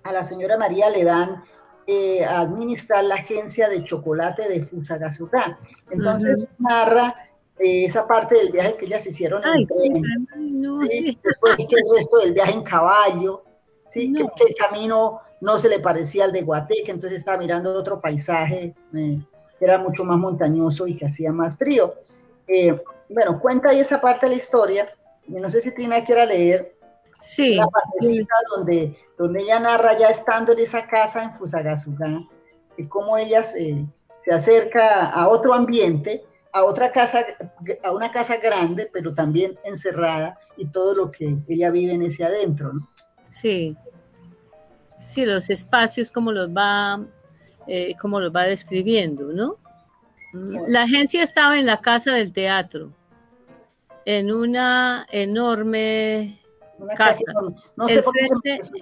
a 0.02 0.12
la 0.12 0.25
señora 0.25 0.56
María 0.56 0.88
le 0.88 1.04
dan 1.04 1.44
eh, 1.86 2.24
administrar 2.24 3.04
la 3.04 3.16
agencia 3.16 3.68
de 3.68 3.84
chocolate 3.84 4.48
de 4.48 4.64
Fusagasugá. 4.64 5.58
Entonces 5.90 6.48
narra 6.58 7.14
eh, 7.58 7.84
esa 7.84 8.06
parte 8.06 8.36
del 8.36 8.50
viaje 8.50 8.76
que 8.76 8.86
ellas 8.86 9.06
hicieron 9.06 9.42
en 9.44 9.66
tren, 9.66 11.18
después 11.22 11.56
que 11.56 11.76
el 11.76 11.96
resto 11.96 12.18
del 12.18 12.32
viaje 12.32 12.52
en 12.52 12.62
caballo, 12.62 13.44
¿sí? 13.88 14.12
que, 14.12 14.22
el 14.22 14.54
camino 14.56 15.20
no 15.40 15.58
se 15.58 15.68
le 15.68 15.78
parecía 15.78 16.24
al 16.24 16.32
de 16.32 16.42
Guateque, 16.42 16.90
entonces 16.90 17.20
estaba 17.20 17.38
mirando 17.38 17.72
otro 17.72 18.00
paisaje 18.00 18.74
que 18.92 19.64
era 19.64 19.78
mucho 19.78 20.04
más 20.04 20.18
montañoso 20.18 20.86
y 20.86 20.96
que 20.96 21.06
hacía 21.06 21.32
más 21.32 21.56
frío. 21.56 21.94
bueno, 23.08 23.40
cuenta 23.40 23.70
ahí 23.70 23.78
esa 23.78 24.00
parte 24.00 24.26
de 24.26 24.30
la 24.34 24.38
historia, 24.38 24.88
no 25.28 25.50
sé 25.50 25.60
si 25.60 25.74
Tina 25.74 26.04
quiera 26.04 26.24
leer 26.24 26.75
Sí. 27.18 27.58
donde, 28.54 28.99
donde 29.16 29.42
ella 29.42 29.61
narra 29.61 29.96
ya 29.99 30.08
estando 30.08 30.52
en 30.52 30.61
esa 30.61 30.87
casa 30.87 31.23
en 31.23 31.35
Fusagasugá, 31.35 32.23
y 32.76 32.87
cómo 32.87 33.16
ella 33.16 33.42
se, 33.42 33.87
acerca 34.30 35.06
a 35.06 35.28
otro 35.28 35.54
ambiente, 35.54 36.25
a 36.52 36.64
otra 36.64 36.92
casa, 36.92 37.25
a 37.82 37.92
una 37.92 38.11
casa 38.11 38.37
grande, 38.38 38.90
pero 38.92 39.14
también 39.14 39.58
encerrada, 39.64 40.38
y 40.56 40.66
todo 40.66 40.94
lo 40.94 41.11
que 41.11 41.37
ella 41.49 41.70
vive 41.70 41.92
en 41.92 42.02
ese 42.02 42.25
adentro, 42.25 42.73
¿no? 42.73 42.88
Sí. 43.23 43.76
Sí, 44.99 45.26
los 45.26 45.50
espacios 45.50 46.11
como 46.11 46.32
los 46.32 46.49
va, 46.49 47.00
eh, 47.68 47.94
como 48.00 48.20
los 48.20 48.35
va 48.35 48.44
describiendo, 48.44 49.32
¿no? 49.32 49.56
La 50.68 50.82
agencia 50.82 51.23
estaba 51.23 51.58
en 51.58 51.64
la 51.64 51.80
casa 51.80 52.12
del 52.12 52.32
teatro, 52.32 52.92
en 54.04 54.30
una 54.32 55.06
enorme 55.11 56.38
casa. 56.97 57.25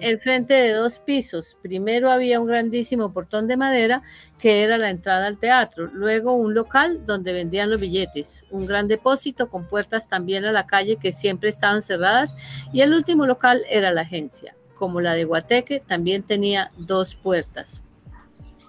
el, 0.01 0.19
frente, 0.19 0.53
de 0.53 0.73
dos 0.73 0.99
pisos. 0.99 1.55
Primero 1.61 2.11
había 2.11 2.39
un 2.39 2.47
grandísimo 2.47 3.13
portón 3.13 3.47
de 3.47 3.57
madera 3.57 4.01
que 4.39 4.63
era 4.63 4.77
la 4.77 4.89
entrada 4.89 5.27
al 5.27 5.37
teatro. 5.37 5.89
Luego 5.93 6.33
un 6.33 6.53
local 6.53 7.05
donde 7.05 7.33
vendían 7.33 7.69
los 7.69 7.79
billetes. 7.79 8.43
Un 8.51 8.65
gran 8.65 8.87
depósito 8.87 9.49
con 9.49 9.67
puertas 9.67 10.07
también 10.07 10.45
a 10.45 10.51
la 10.51 10.65
calle 10.65 10.97
que 10.97 11.11
siempre 11.11 11.49
estaban 11.49 11.81
cerradas. 11.81 12.35
Y 12.73 12.81
el 12.81 12.93
último 12.93 13.25
local 13.25 13.61
era 13.69 13.91
la 13.91 14.01
agencia. 14.01 14.55
Como 14.77 14.99
la 15.01 15.13
de 15.13 15.23
Guateque, 15.23 15.79
también 15.79 16.23
tenía 16.23 16.71
dos 16.77 17.15
puertas. 17.15 17.81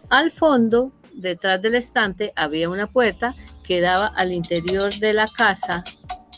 Al 0.09 0.31
fondo, 0.31 0.93
detrás 1.15 1.61
del 1.61 1.75
estante, 1.75 2.33
había 2.37 2.71
una 2.71 2.87
puerta 2.87 3.35
que 3.65 3.81
daba 3.81 4.07
al 4.07 4.33
interior 4.33 4.97
de 5.01 5.13
la 5.13 5.29
casa 5.29 5.85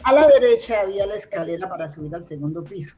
a 0.04 0.12
la 0.12 0.26
derecha 0.26 0.80
había 0.80 1.06
la 1.06 1.14
escalera 1.14 1.68
para 1.68 1.88
subir 1.88 2.14
al 2.14 2.24
segundo 2.24 2.62
piso. 2.64 2.96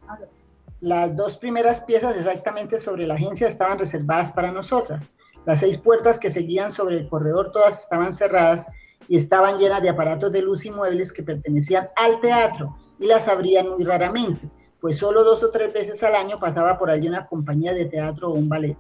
Las 0.81 1.15
dos 1.15 1.37
primeras 1.37 1.83
piezas 1.83 2.17
exactamente 2.17 2.79
sobre 2.79 3.07
la 3.07 3.15
agencia 3.15 3.49
estaban 3.49 3.79
reservadas 3.79 4.33
para 4.33 4.51
nosotras. 4.51 5.03
Las 5.45 5.61
seis 5.61 5.79
puertas 5.79 6.19
que 6.19 6.31
seguían 6.31 6.73
sobre 6.73 6.97
el 6.97 7.09
corredor 7.09 7.53
todas 7.53 7.81
estaban 7.81 8.13
cerradas 8.13 8.67
y 9.09 9.17
estaban 9.17 9.59
llenas 9.59 9.83
de 9.83 9.89
aparatos 9.89 10.33
de 10.33 10.43
luz 10.43 10.65
y 10.65 10.71
muebles 10.71 11.13
que 11.13 11.23
pertenecían 11.23 11.89
al 11.97 12.21
teatro 12.21 12.77
y 12.99 13.07
las 13.07 13.29
abrían 13.29 13.69
muy 13.69 13.83
raramente, 13.83 14.49
pues 14.81 14.99
solo 14.99 15.25
dos 15.25 15.43
o 15.43 15.51
tres 15.51 15.73
veces 15.73 16.03
al 16.03 16.15
año 16.15 16.39
pasaba 16.39 16.79
por 16.79 16.91
allí 16.91 17.09
una 17.09 17.27
compañía 17.27 17.73
de 17.73 17.87
teatro 17.87 18.29
o 18.31 18.35
un 18.35 18.49
ballet. 18.49 18.77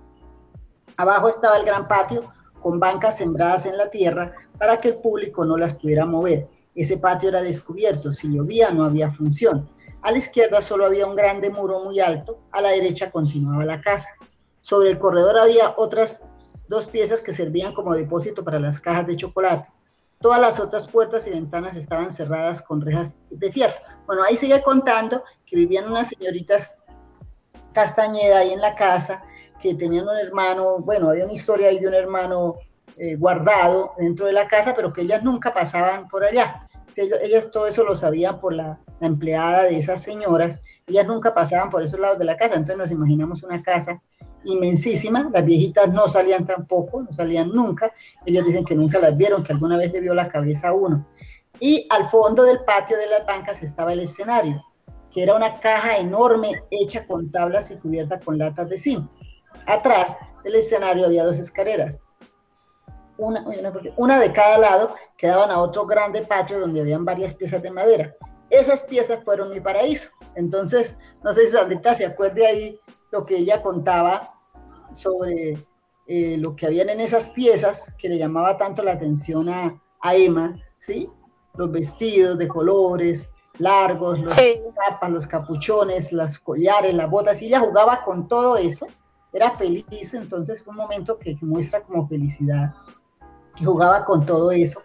Abajo 0.96 1.28
estaba 1.28 1.56
el 1.56 1.64
gran 1.64 1.88
patio 1.88 2.30
con 2.62 2.78
bancas 2.78 3.16
sembradas 3.16 3.64
en 3.66 3.78
la 3.78 3.90
tierra 3.90 4.32
para 4.58 4.78
que 4.78 4.88
el 4.88 4.98
público 4.98 5.44
no 5.44 5.56
las 5.56 5.74
pudiera 5.74 6.04
mover 6.04 6.48
ese 6.74 6.98
patio 6.98 7.28
era 7.28 7.42
descubierto, 7.42 8.12
si 8.12 8.28
llovía 8.28 8.70
no 8.70 8.84
había 8.84 9.10
función. 9.10 9.68
A 10.02 10.10
la 10.10 10.18
izquierda 10.18 10.62
solo 10.62 10.86
había 10.86 11.06
un 11.06 11.16
grande 11.16 11.50
muro 11.50 11.80
muy 11.80 12.00
alto, 12.00 12.38
a 12.52 12.60
la 12.60 12.70
derecha 12.70 13.10
continuaba 13.10 13.64
la 13.64 13.80
casa. 13.80 14.08
Sobre 14.60 14.90
el 14.90 14.98
corredor 14.98 15.38
había 15.38 15.74
otras 15.76 16.22
dos 16.68 16.86
piezas 16.86 17.20
que 17.20 17.32
servían 17.32 17.74
como 17.74 17.94
depósito 17.94 18.44
para 18.44 18.60
las 18.60 18.80
cajas 18.80 19.06
de 19.06 19.16
chocolate. 19.16 19.72
Todas 20.20 20.40
las 20.40 20.60
otras 20.60 20.86
puertas 20.86 21.26
y 21.26 21.30
ventanas 21.30 21.76
estaban 21.76 22.12
cerradas 22.12 22.62
con 22.62 22.80
rejas 22.80 23.12
de 23.30 23.50
fierro. 23.52 23.74
Bueno, 24.06 24.22
ahí 24.22 24.36
sigue 24.36 24.62
contando 24.62 25.24
que 25.46 25.56
vivían 25.56 25.90
unas 25.90 26.08
señoritas 26.08 26.70
Castañeda 27.72 28.38
ahí 28.38 28.52
en 28.52 28.60
la 28.60 28.74
casa, 28.74 29.22
que 29.62 29.74
tenían 29.74 30.08
un 30.08 30.16
hermano, 30.16 30.78
bueno, 30.78 31.10
había 31.10 31.24
una 31.24 31.32
historia 31.32 31.68
ahí 31.68 31.78
de 31.78 31.88
un 31.88 31.94
hermano 31.94 32.56
eh, 33.02 33.16
guardado 33.16 33.94
dentro 33.96 34.26
de 34.26 34.34
la 34.34 34.46
casa, 34.46 34.74
pero 34.76 34.92
que 34.92 35.00
ellas 35.00 35.22
nunca 35.22 35.54
pasaban 35.54 36.06
por 36.06 36.22
allá. 36.22 36.68
Ellas, 36.94 37.50
todo 37.50 37.66
eso 37.66 37.82
lo 37.82 37.96
sabían 37.96 38.38
por 38.38 38.52
la, 38.52 38.78
empleada 39.00 39.62
de 39.62 39.78
esas 39.78 40.02
señoras, 40.02 40.60
ellas 40.86 41.06
nunca 41.06 41.32
pasaban 41.32 41.70
por 41.70 41.82
esos 41.82 41.98
lados 41.98 42.18
de 42.18 42.26
la 42.26 42.36
casa, 42.36 42.56
entonces 42.56 42.76
nos 42.76 42.90
imaginamos 42.90 43.42
una 43.42 43.62
casa 43.62 44.02
inmensísima, 44.44 45.30
las 45.32 45.46
viejitas 45.46 45.90
no 45.90 46.08
salían 46.08 46.46
tampoco, 46.46 47.00
no 47.00 47.10
salían 47.14 47.48
nunca, 47.48 47.90
ellas 48.26 48.44
dicen 48.44 48.66
que 48.66 48.74
nunca 48.74 48.98
las 48.98 49.16
vieron, 49.16 49.42
que 49.42 49.54
alguna 49.54 49.78
vez 49.78 49.90
le 49.92 50.00
vio 50.00 50.12
la 50.12 50.28
cabeza 50.28 50.68
a 50.68 50.74
uno. 50.74 51.06
Y 51.58 51.86
al 51.88 52.10
fondo 52.10 52.42
del 52.42 52.64
patio 52.64 52.98
de 52.98 53.06
las 53.06 53.24
bancas 53.24 53.62
estaba 53.62 53.94
el 53.94 54.00
escenario, 54.00 54.62
que 55.10 55.22
era 55.22 55.34
una 55.34 55.58
caja 55.58 55.96
enorme 55.96 56.64
hecha 56.70 57.06
con 57.06 57.32
tablas 57.32 57.70
y 57.70 57.76
cubierta 57.76 58.20
con 58.20 58.36
latas 58.36 58.68
de 58.68 58.76
zinc. 58.76 59.10
Atrás 59.64 60.18
del 60.44 60.56
escenario 60.56 61.06
había 61.06 61.24
dos 61.24 61.38
escaleras, 61.38 61.98
una, 63.20 63.44
una 63.96 64.18
de 64.18 64.32
cada 64.32 64.58
lado, 64.58 64.94
quedaban 65.16 65.50
a 65.50 65.58
otro 65.58 65.86
grande 65.86 66.22
patio 66.22 66.58
donde 66.58 66.80
habían 66.80 67.04
varias 67.04 67.34
piezas 67.34 67.62
de 67.62 67.70
madera. 67.70 68.14
Esas 68.48 68.82
piezas 68.82 69.22
fueron 69.24 69.50
mi 69.50 69.60
paraíso. 69.60 70.08
Entonces, 70.34 70.96
no 71.22 71.32
sé 71.34 71.46
si 71.46 71.52
Sandrita 71.52 71.94
se 71.94 72.06
acuerde 72.06 72.46
ahí 72.46 72.80
lo 73.12 73.24
que 73.24 73.36
ella 73.36 73.62
contaba 73.62 74.34
sobre 74.92 75.66
eh, 76.06 76.36
lo 76.38 76.56
que 76.56 76.66
habían 76.66 76.88
en 76.88 77.00
esas 77.00 77.30
piezas 77.30 77.86
que 77.98 78.08
le 78.08 78.18
llamaba 78.18 78.56
tanto 78.56 78.82
la 78.82 78.92
atención 78.92 79.48
a, 79.48 79.80
a 80.00 80.16
Emma, 80.16 80.56
¿sí? 80.78 81.08
Los 81.54 81.70
vestidos 81.70 82.38
de 82.38 82.48
colores 82.48 83.30
largos, 83.58 84.18
los 84.18 84.34
capas, 84.74 85.10
los 85.10 85.26
capuchones, 85.26 86.12
las 86.12 86.38
collares, 86.38 86.94
las 86.94 87.10
botas, 87.10 87.42
y 87.42 87.46
ella 87.46 87.60
jugaba 87.60 88.02
con 88.02 88.26
todo 88.26 88.56
eso, 88.56 88.86
era 89.32 89.50
feliz, 89.52 90.14
entonces 90.14 90.62
fue 90.62 90.72
un 90.72 90.78
momento 90.78 91.18
que 91.18 91.36
muestra 91.42 91.82
como 91.82 92.08
felicidad 92.08 92.74
jugaba 93.64 94.04
con 94.04 94.26
todo 94.26 94.50
eso 94.50 94.82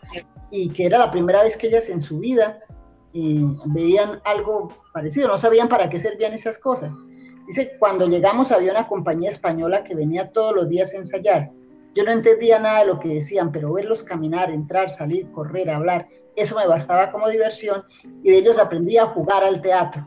y 0.51 0.69
que 0.69 0.85
era 0.85 0.97
la 0.97 1.11
primera 1.11 1.43
vez 1.43 1.57
que 1.57 1.67
ellas 1.67 1.89
en 1.89 2.01
su 2.01 2.19
vida 2.19 2.59
eh, 3.13 3.41
veían 3.67 4.21
algo 4.23 4.69
parecido, 4.93 5.27
no 5.27 5.37
sabían 5.37 5.69
para 5.69 5.89
qué 5.89 5.99
servían 5.99 6.33
esas 6.33 6.57
cosas. 6.57 6.93
Dice, 7.47 7.77
cuando 7.79 8.07
llegamos 8.07 8.51
había 8.51 8.71
una 8.71 8.87
compañía 8.87 9.31
española 9.31 9.83
que 9.83 9.95
venía 9.95 10.31
todos 10.31 10.55
los 10.55 10.67
días 10.67 10.93
a 10.93 10.97
ensayar. 10.97 11.51
Yo 11.93 12.03
no 12.03 12.11
entendía 12.11 12.59
nada 12.59 12.79
de 12.79 12.87
lo 12.87 12.99
que 12.99 13.09
decían, 13.09 13.51
pero 13.51 13.71
verlos 13.71 14.03
caminar, 14.03 14.51
entrar, 14.51 14.91
salir, 14.91 15.31
correr, 15.31 15.69
hablar, 15.69 16.07
eso 16.35 16.55
me 16.55 16.67
bastaba 16.67 17.11
como 17.11 17.29
diversión 17.29 17.83
y 18.23 18.31
de 18.31 18.37
ellos 18.37 18.59
aprendí 18.59 18.97
a 18.97 19.05
jugar 19.05 19.43
al 19.43 19.61
teatro. 19.61 20.05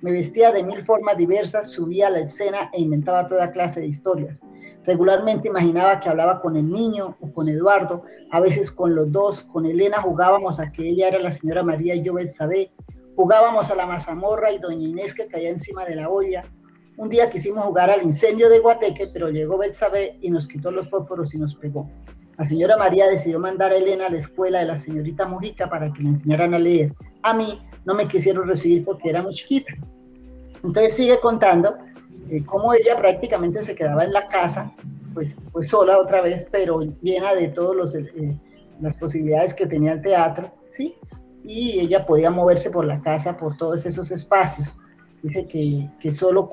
Me 0.00 0.12
vestía 0.12 0.52
de 0.52 0.62
mil 0.62 0.84
formas 0.84 1.16
diversas, 1.16 1.70
subía 1.70 2.06
a 2.06 2.10
la 2.10 2.20
escena 2.20 2.70
e 2.72 2.80
inventaba 2.80 3.26
toda 3.26 3.50
clase 3.50 3.80
de 3.80 3.88
historias. 3.88 4.38
Regularmente 4.84 5.48
imaginaba 5.48 6.00
que 6.00 6.08
hablaba 6.08 6.40
con 6.40 6.56
el 6.56 6.70
niño 6.70 7.16
o 7.20 7.30
con 7.30 7.48
Eduardo, 7.48 8.04
a 8.30 8.40
veces 8.40 8.70
con 8.70 8.94
los 8.94 9.12
dos. 9.12 9.42
Con 9.42 9.66
Elena 9.66 10.00
jugábamos 10.00 10.60
a 10.60 10.72
que 10.72 10.88
ella 10.88 11.08
era 11.08 11.18
la 11.18 11.32
señora 11.32 11.62
María 11.62 11.94
y 11.94 12.02
yo 12.02 12.14
Betsabé. 12.14 12.72
Jugábamos 13.14 13.70
a 13.70 13.74
la 13.74 13.86
mazamorra 13.86 14.52
y 14.52 14.58
doña 14.58 14.88
Inés 14.88 15.12
que 15.12 15.26
caía 15.26 15.50
encima 15.50 15.84
de 15.84 15.96
la 15.96 16.08
olla. 16.08 16.44
Un 16.96 17.08
día 17.08 17.30
quisimos 17.30 17.64
jugar 17.64 17.90
al 17.90 18.02
incendio 18.02 18.48
de 18.48 18.60
Guateque, 18.60 19.10
pero 19.12 19.28
llegó 19.28 19.58
Betsabé 19.58 20.18
y 20.20 20.30
nos 20.30 20.48
quitó 20.48 20.70
los 20.70 20.88
fósforos 20.88 21.34
y 21.34 21.38
nos 21.38 21.54
pegó. 21.54 21.88
La 22.38 22.44
señora 22.44 22.76
María 22.76 23.08
decidió 23.08 23.40
mandar 23.40 23.72
a 23.72 23.76
Elena 23.76 24.06
a 24.06 24.10
la 24.10 24.18
escuela 24.18 24.60
de 24.60 24.66
la 24.66 24.76
señorita 24.76 25.26
Mojica 25.26 25.68
para 25.68 25.92
que 25.92 26.02
le 26.02 26.10
enseñaran 26.10 26.54
a 26.54 26.58
leer. 26.58 26.94
A 27.22 27.34
mí 27.34 27.60
no 27.84 27.94
me 27.94 28.06
quisieron 28.06 28.46
recibir 28.46 28.84
porque 28.84 29.10
era 29.10 29.22
muy 29.22 29.34
chiquita. 29.34 29.72
Entonces 30.62 30.94
sigue 30.94 31.18
contando 31.20 31.76
eh, 32.30 32.44
cómo 32.44 32.74
ella 32.74 32.96
prácticamente 32.96 33.62
se 33.62 33.74
quedaba 33.74 34.04
en 34.04 34.12
la 34.12 34.26
casa, 34.26 34.72
pues, 35.14 35.36
pues 35.52 35.68
sola 35.68 35.98
otra 35.98 36.20
vez, 36.20 36.46
pero 36.50 36.80
llena 37.00 37.34
de 37.34 37.48
todas 37.48 37.94
eh, 37.94 38.38
las 38.80 38.96
posibilidades 38.96 39.54
que 39.54 39.66
tenía 39.66 39.92
el 39.92 40.02
teatro, 40.02 40.52
¿sí? 40.68 40.94
Y 41.44 41.80
ella 41.80 42.04
podía 42.04 42.30
moverse 42.30 42.70
por 42.70 42.84
la 42.84 43.00
casa, 43.00 43.36
por 43.36 43.56
todos 43.56 43.86
esos 43.86 44.10
espacios. 44.10 44.78
Dice 45.22 45.46
que, 45.46 45.88
que 46.00 46.12
solo, 46.12 46.50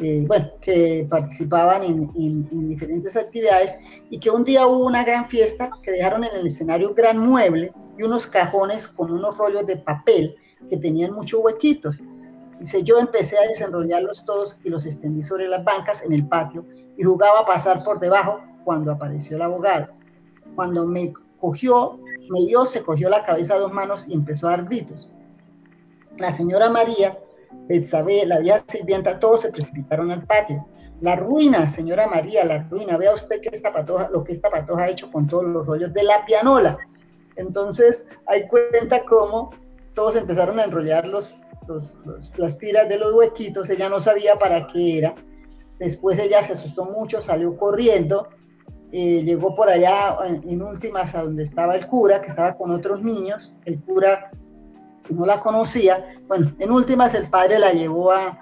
eh, 0.00 0.24
bueno, 0.26 0.50
que 0.60 1.06
participaban 1.10 1.82
en, 1.82 2.10
en, 2.16 2.68
diferentes 2.68 3.16
actividades 3.16 3.78
y 4.10 4.20
que 4.20 4.30
un 4.30 4.44
día 4.44 4.66
hubo 4.66 4.86
una 4.86 5.04
gran 5.04 5.28
fiesta 5.28 5.70
que 5.82 5.90
dejaron 5.90 6.24
en 6.24 6.36
el 6.36 6.46
escenario 6.46 6.90
un 6.90 6.94
gran 6.94 7.18
mueble 7.18 7.72
y 7.98 8.04
unos 8.04 8.26
cajones 8.26 8.86
con 8.86 9.10
unos 9.10 9.36
rollos 9.36 9.66
de 9.66 9.76
papel 9.76 10.36
que 10.70 10.76
tenían 10.76 11.12
muchos 11.12 11.40
huequitos 11.42 12.00
Dice, 12.58 12.82
yo 12.82 12.98
empecé 12.98 13.38
a 13.38 13.46
desenrollarlos 13.48 14.24
todos 14.24 14.58
y 14.64 14.68
los 14.68 14.84
extendí 14.84 15.22
sobre 15.22 15.48
las 15.48 15.64
bancas 15.64 16.02
en 16.02 16.12
el 16.12 16.26
patio 16.26 16.64
y 16.96 17.04
jugaba 17.04 17.40
a 17.40 17.46
pasar 17.46 17.84
por 17.84 18.00
debajo 18.00 18.40
cuando 18.64 18.92
apareció 18.92 19.36
el 19.36 19.42
abogado. 19.42 19.88
Cuando 20.56 20.86
me 20.86 21.12
cogió, 21.40 22.00
me 22.30 22.40
dio, 22.46 22.66
se 22.66 22.82
cogió 22.82 23.08
la 23.08 23.24
cabeza 23.24 23.54
a 23.54 23.58
dos 23.58 23.72
manos 23.72 24.06
y 24.08 24.14
empezó 24.14 24.48
a 24.48 24.50
dar 24.50 24.64
gritos. 24.64 25.12
La 26.16 26.32
señora 26.32 26.68
María 26.68 27.18
Betsabé, 27.68 28.26
la 28.26 28.40
vieja 28.40 28.64
sirvienta, 28.66 29.20
todos 29.20 29.42
se 29.42 29.52
precipitaron 29.52 30.10
al 30.10 30.24
patio. 30.24 30.66
La 31.00 31.14
ruina, 31.14 31.68
señora 31.68 32.08
María, 32.08 32.44
la 32.44 32.64
ruina. 32.64 32.96
Vea 32.96 33.14
usted 33.14 33.40
que 33.40 33.50
esta 33.52 33.72
patoja, 33.72 34.08
lo 34.10 34.24
que 34.24 34.32
esta 34.32 34.50
patoja 34.50 34.84
ha 34.84 34.88
hecho 34.88 35.12
con 35.12 35.28
todos 35.28 35.44
los 35.44 35.64
rollos 35.64 35.92
de 35.92 36.02
la 36.02 36.24
pianola. 36.24 36.76
Entonces, 37.36 38.06
hay 38.26 38.48
cuenta 38.48 39.04
cómo 39.04 39.50
todos 39.94 40.16
empezaron 40.16 40.58
a 40.58 40.64
enrollar 40.64 41.06
las 42.36 42.58
tiras 42.58 42.88
de 42.88 42.98
los 42.98 43.12
huequitos. 43.12 43.68
Ella 43.70 43.88
no 43.88 44.00
sabía 44.00 44.38
para 44.38 44.66
qué 44.66 44.98
era. 44.98 45.14
Después 45.78 46.18
ella 46.18 46.42
se 46.42 46.54
asustó 46.54 46.84
mucho, 46.84 47.20
salió 47.20 47.56
corriendo. 47.56 48.28
Eh, 48.90 49.22
llegó 49.22 49.54
por 49.54 49.68
allá 49.68 50.16
en, 50.24 50.62
últimas 50.62 51.14
a 51.14 51.22
donde 51.22 51.42
estaba 51.42 51.76
el 51.76 51.86
cura, 51.86 52.22
que 52.22 52.28
estaba 52.28 52.56
con 52.56 52.70
otros 52.70 53.02
niños. 53.02 53.52
El 53.64 53.80
cura 53.80 54.30
no 55.10 55.26
la 55.26 55.40
conocía. 55.40 56.20
Bueno, 56.26 56.54
en 56.58 56.72
últimas 56.72 57.14
el 57.14 57.28
padre 57.28 57.58
la 57.58 57.72
llevó 57.72 58.12
a 58.12 58.38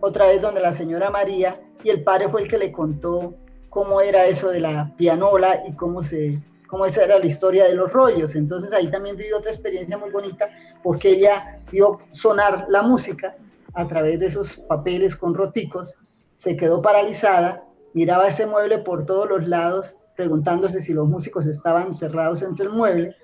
otra 0.00 0.26
vez 0.26 0.40
donde 0.40 0.60
la 0.60 0.72
señora 0.72 1.10
María 1.10 1.60
y 1.82 1.90
el 1.90 2.04
padre 2.04 2.28
fue 2.28 2.42
el 2.42 2.48
que 2.48 2.58
le 2.58 2.72
contó 2.72 3.34
cómo 3.70 4.00
era 4.00 4.26
eso 4.26 4.50
de 4.50 4.60
la 4.60 4.94
pianola 4.96 5.64
y 5.66 5.72
cómo 5.72 6.02
se 6.02 6.40
cómo 6.68 6.86
esa 6.86 7.02
era 7.02 7.18
la 7.18 7.26
historia 7.26 7.64
de 7.64 7.74
los 7.74 7.92
rollos. 7.92 8.36
Entonces 8.36 8.72
ahí 8.72 8.88
también 8.88 9.16
vivió 9.16 9.38
otra 9.38 9.50
experiencia 9.50 9.98
muy 9.98 10.10
bonita 10.10 10.48
porque 10.84 11.10
ella 11.10 11.60
vio 11.72 11.98
sonar 12.12 12.66
la 12.68 12.82
música 12.82 13.36
a 13.74 13.88
través 13.88 14.20
de 14.20 14.26
esos 14.26 14.58
papeles 14.58 15.16
con 15.16 15.34
roticos, 15.34 15.94
se 16.36 16.56
quedó 16.56 16.80
paralizada, 16.80 17.60
miraba 17.94 18.28
ese 18.28 18.46
mueble 18.46 18.78
por 18.78 19.06
todos 19.06 19.28
los 19.28 19.48
lados, 19.48 19.96
preguntándose 20.16 20.80
si 20.80 20.92
los 20.92 21.08
músicos 21.08 21.46
estaban 21.46 21.92
cerrados 21.92 22.42
entre 22.42 22.66
el 22.66 22.72
mueble 22.72 23.16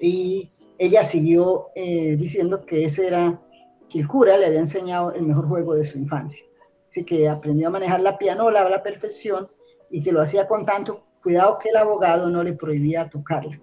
y 0.00 0.50
ella 0.78 1.04
siguió 1.04 1.68
eh, 1.74 2.16
diciendo 2.16 2.64
que 2.64 2.84
ese 2.84 3.06
era, 3.06 3.40
que 3.88 4.00
el 4.00 4.08
cura 4.08 4.36
le 4.36 4.46
había 4.46 4.60
enseñado 4.60 5.12
el 5.12 5.22
mejor 5.22 5.46
juego 5.46 5.74
de 5.74 5.84
su 5.84 5.98
infancia. 5.98 6.44
Así 6.88 7.04
que 7.04 7.28
aprendió 7.28 7.68
a 7.68 7.70
manejar 7.70 8.00
la 8.00 8.18
pianola 8.18 8.62
a 8.62 8.68
la 8.68 8.82
perfección 8.82 9.48
y 9.90 10.02
que 10.02 10.12
lo 10.12 10.20
hacía 10.20 10.46
con 10.46 10.64
tanto 10.64 11.04
cuidado 11.22 11.58
que 11.58 11.70
el 11.70 11.76
abogado 11.76 12.28
no 12.28 12.42
le 12.42 12.52
prohibía 12.52 13.08
tocarla. 13.08 13.58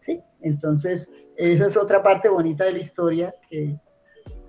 ¿sí? 0.00 0.22
Entonces, 0.40 1.08
esa 1.36 1.66
es 1.66 1.76
otra 1.76 2.02
parte 2.02 2.28
bonita 2.28 2.64
de 2.64 2.72
la 2.72 2.78
historia 2.78 3.34
que, 3.48 3.78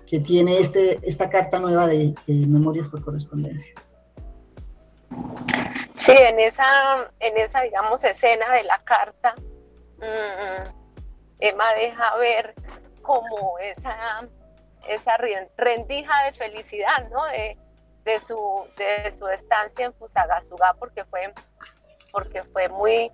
que 0.08 0.20
tiene 0.20 0.58
este, 0.58 1.00
esta 1.04 1.30
carta 1.30 1.60
nueva 1.60 1.86
de, 1.86 2.16
Memorias 2.28 2.88
por 2.88 3.04
Correspondencia. 3.04 3.76
Sí, 5.96 6.14
en 6.18 6.40
esa, 6.40 7.12
en 7.20 7.38
esa, 7.38 7.62
digamos, 7.62 8.04
escena 8.04 8.52
de 8.54 8.64
la 8.64 8.82
carta, 8.84 9.36
mm, 9.98 10.70
Emma 11.40 11.74
deja 11.76 12.16
ver 12.18 12.56
como 13.04 13.60
esa, 13.60 14.28
esa 14.88 15.18
rendija 15.58 16.24
de 16.26 16.34
felicidad, 16.34 17.10
¿no? 17.12 17.26
De, 17.26 17.58
de 18.04 18.22
su, 18.22 18.68
de 18.78 19.14
su 19.14 19.28
estancia 19.28 19.86
en 19.86 19.94
Fusagasugá, 19.94 20.74
porque 20.80 21.06
fue, 21.06 21.32
porque 22.12 22.44
fue 22.44 22.70
muy, 22.70 23.12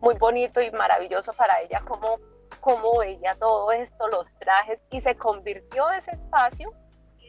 muy 0.00 0.14
bonito 0.16 0.60
y 0.60 0.70
maravilloso 0.70 1.32
para 1.32 1.60
ella 1.60 1.82
como, 1.86 2.18
como 2.60 2.98
veía 2.98 3.34
todo 3.34 3.72
esto, 3.72 4.08
los 4.08 4.34
trajes, 4.36 4.80
y 4.90 5.00
se 5.00 5.16
convirtió 5.16 5.90
ese 5.90 6.12
espacio 6.12 6.72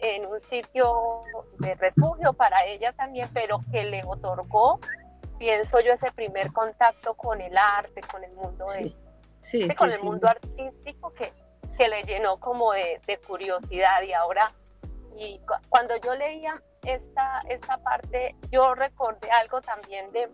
en 0.02 0.26
un 0.26 0.42
sitio 0.42 1.24
de 1.60 1.76
refugio 1.76 2.34
para 2.34 2.66
ella 2.66 2.94
también, 2.94 3.30
pero 3.34 3.62
que 3.72 3.84
le 3.86 4.04
otorgó, 4.04 4.80
pienso 5.38 5.80
yo, 5.80 5.94
ese 5.94 6.12
primer 6.12 6.52
contacto 6.52 7.14
con 7.16 7.42
el 7.42 7.58
arte, 7.58 8.02
con 8.02 8.24
el 8.24 8.34
mundo, 8.34 8.66
de, 8.76 9.76
con 9.76 9.92
el 9.92 10.04
mundo 10.04 10.28
artístico 10.28 11.10
que, 11.18 11.34
que 11.78 11.88
le 11.88 12.04
llenó 12.04 12.38
como 12.38 12.74
de, 12.74 13.00
de 13.08 13.18
curiosidad. 13.20 14.02
Y 14.04 14.14
ahora 14.14 14.54
y 15.18 15.40
cuando 15.70 15.96
yo 15.98 16.14
leía 16.16 16.62
esta, 16.84 17.42
esta 17.50 17.78
parte, 17.78 18.36
yo 18.52 18.76
recordé 18.76 19.30
algo 19.32 19.62
también 19.62 20.12
de, 20.12 20.30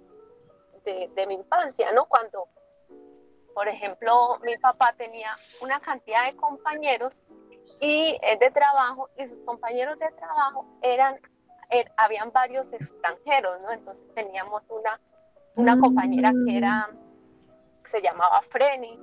de, 0.84 1.28
mi 1.28 1.36
infancia, 1.36 1.92
¿no? 1.92 2.06
Cuando, 2.06 2.48
por 3.54 3.68
ejemplo, 3.68 4.40
mi 4.44 4.58
papá 4.58 4.94
tenía 4.98 5.36
una 5.62 5.80
cantidad 5.80 6.26
de 6.26 6.36
compañeros 6.36 7.22
y 7.80 8.18
de 8.40 8.52
trabajo 8.52 9.10
y 9.18 9.26
sus 9.28 9.40
compañeros 9.46 10.00
de 10.00 10.10
trabajo 10.12 10.66
eran, 10.82 11.20
er, 11.70 11.92
habían 11.98 12.32
varios 12.32 12.74
extranjeros, 12.74 13.62
¿no? 13.62 13.72
Entonces 13.72 14.06
teníamos 14.16 14.64
una, 14.70 15.00
una 15.56 15.80
compañera 15.80 16.32
que 16.46 16.58
era, 16.58 16.90
se 17.86 18.02
llamaba 18.02 18.42
Freni, 18.42 19.00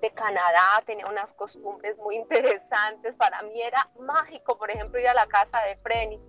de 0.00 0.10
Canadá, 0.10 0.82
tenía 0.84 1.06
unas 1.06 1.32
costumbres 1.34 1.96
muy 1.98 2.16
interesantes. 2.16 3.16
Para 3.16 3.42
mí 3.42 3.60
era 3.60 3.90
mágico, 3.98 4.58
por 4.58 4.70
ejemplo, 4.70 5.00
ir 5.00 5.08
a 5.08 5.14
la 5.14 5.26
casa 5.26 5.60
de 5.62 5.76
Freni. 5.76 6.20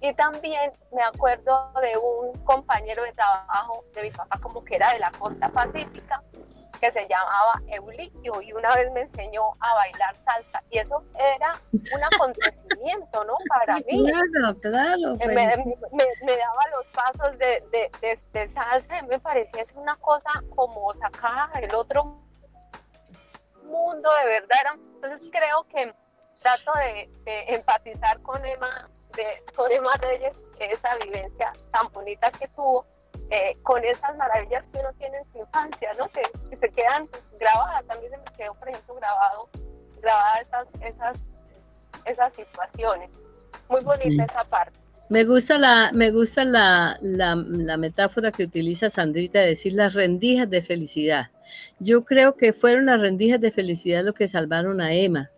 Y 0.00 0.14
también 0.14 0.72
me 0.92 1.02
acuerdo 1.02 1.72
de 1.80 1.96
un 1.96 2.32
compañero 2.44 3.02
de 3.02 3.12
trabajo 3.12 3.84
de 3.94 4.02
mi 4.02 4.10
papá, 4.10 4.38
como 4.40 4.64
que 4.64 4.76
era 4.76 4.92
de 4.92 4.98
la 4.98 5.10
costa 5.12 5.48
pacífica, 5.48 6.22
que 6.80 6.92
se 6.92 7.08
llamaba 7.08 7.62
Euliquio 7.68 8.42
y 8.42 8.52
una 8.52 8.74
vez 8.74 8.92
me 8.92 9.00
enseñó 9.00 9.42
a 9.60 9.74
bailar 9.74 10.14
salsa 10.20 10.62
y 10.70 10.78
eso 10.78 11.02
era 11.14 11.58
un 11.72 12.04
acontecimiento, 12.14 13.24
¿no? 13.24 13.34
Para 13.48 13.76
mí. 13.76 14.04
Claro, 14.04 14.60
claro. 14.60 15.14
Eh, 15.20 15.28
me, 15.28 16.04
me, 16.24 16.36
daba 16.36 16.62
los 16.76 16.86
pasos 16.92 17.38
de, 17.38 17.64
de, 17.72 17.90
de, 18.02 18.18
de 18.32 18.48
salsa 18.48 18.98
y 18.98 19.06
me 19.06 19.18
parecía 19.18 19.62
es 19.62 19.72
una 19.74 19.96
cosa 19.96 20.28
como 20.54 20.92
sacar 20.92 21.64
el 21.64 21.74
otro 21.74 22.26
mundo 23.64 24.10
de 24.22 24.26
verdad. 24.26 24.74
Entonces 24.94 25.30
creo 25.30 25.64
que 25.68 25.94
trato 26.40 26.72
de, 26.78 27.10
empatizar 27.54 28.20
con 28.22 28.44
Emma, 28.44 28.88
de, 29.16 29.42
con 29.54 29.70
Emma 29.72 29.92
Reyes, 30.00 30.42
esa 30.60 30.96
vivencia 31.02 31.52
tan 31.72 31.88
bonita 31.92 32.30
que 32.32 32.48
tuvo, 32.48 32.86
eh, 33.30 33.56
con 33.62 33.82
esas 33.84 34.16
maravillas 34.16 34.64
que 34.72 34.78
uno 34.78 34.92
tiene 34.98 35.18
en 35.18 35.32
su 35.32 35.38
infancia, 35.38 35.90
¿no? 35.98 36.08
Que, 36.10 36.22
se 36.56 36.68
quedan 36.70 37.08
grabadas. 37.38 37.86
También 37.86 38.12
se 38.12 38.18
me 38.18 38.36
quedó, 38.36 38.54
por 38.54 38.68
ejemplo, 38.68 38.94
grabado, 38.94 39.48
grabadas 40.00 40.46
esas, 40.46 40.68
esas, 40.82 41.16
esas 42.04 42.34
situaciones. 42.34 43.10
Muy 43.68 43.82
bonita 43.82 44.24
esa 44.24 44.44
parte. 44.44 44.78
Me 45.08 45.24
gusta, 45.24 45.56
la, 45.58 45.90
me 45.92 46.10
gusta 46.10 46.44
la, 46.44 46.98
la, 47.00 47.76
metáfora 47.76 48.32
que 48.32 48.42
utiliza 48.42 48.90
Sandrita 48.90 49.38
de 49.38 49.48
decir 49.48 49.72
las 49.72 49.94
rendijas 49.94 50.50
de 50.50 50.62
felicidad. 50.62 51.26
Yo 51.78 52.04
creo 52.04 52.36
que 52.36 52.52
fueron 52.52 52.86
las 52.86 53.00
rendijas 53.00 53.40
de 53.40 53.52
felicidad 53.52 54.02
lo 54.02 54.14
que 54.14 54.26
salvaron 54.26 54.80
a 54.80 54.92
Emma. 54.94 55.30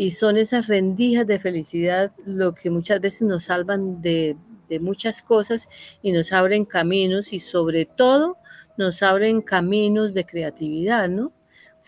Y 0.00 0.12
son 0.12 0.36
esas 0.36 0.68
rendijas 0.68 1.26
de 1.26 1.40
felicidad 1.40 2.12
lo 2.24 2.54
que 2.54 2.70
muchas 2.70 3.00
veces 3.00 3.22
nos 3.22 3.46
salvan 3.46 4.00
de, 4.00 4.36
muchas 4.80 5.22
cosas 5.22 5.68
y 6.02 6.12
nos 6.12 6.32
abren 6.32 6.64
caminos 6.64 7.32
y 7.32 7.40
sobre 7.40 7.84
todo 7.84 8.36
nos 8.76 9.02
abren 9.02 9.40
caminos 9.40 10.14
de 10.14 10.24
creatividad, 10.24 11.08
¿no? 11.08 11.32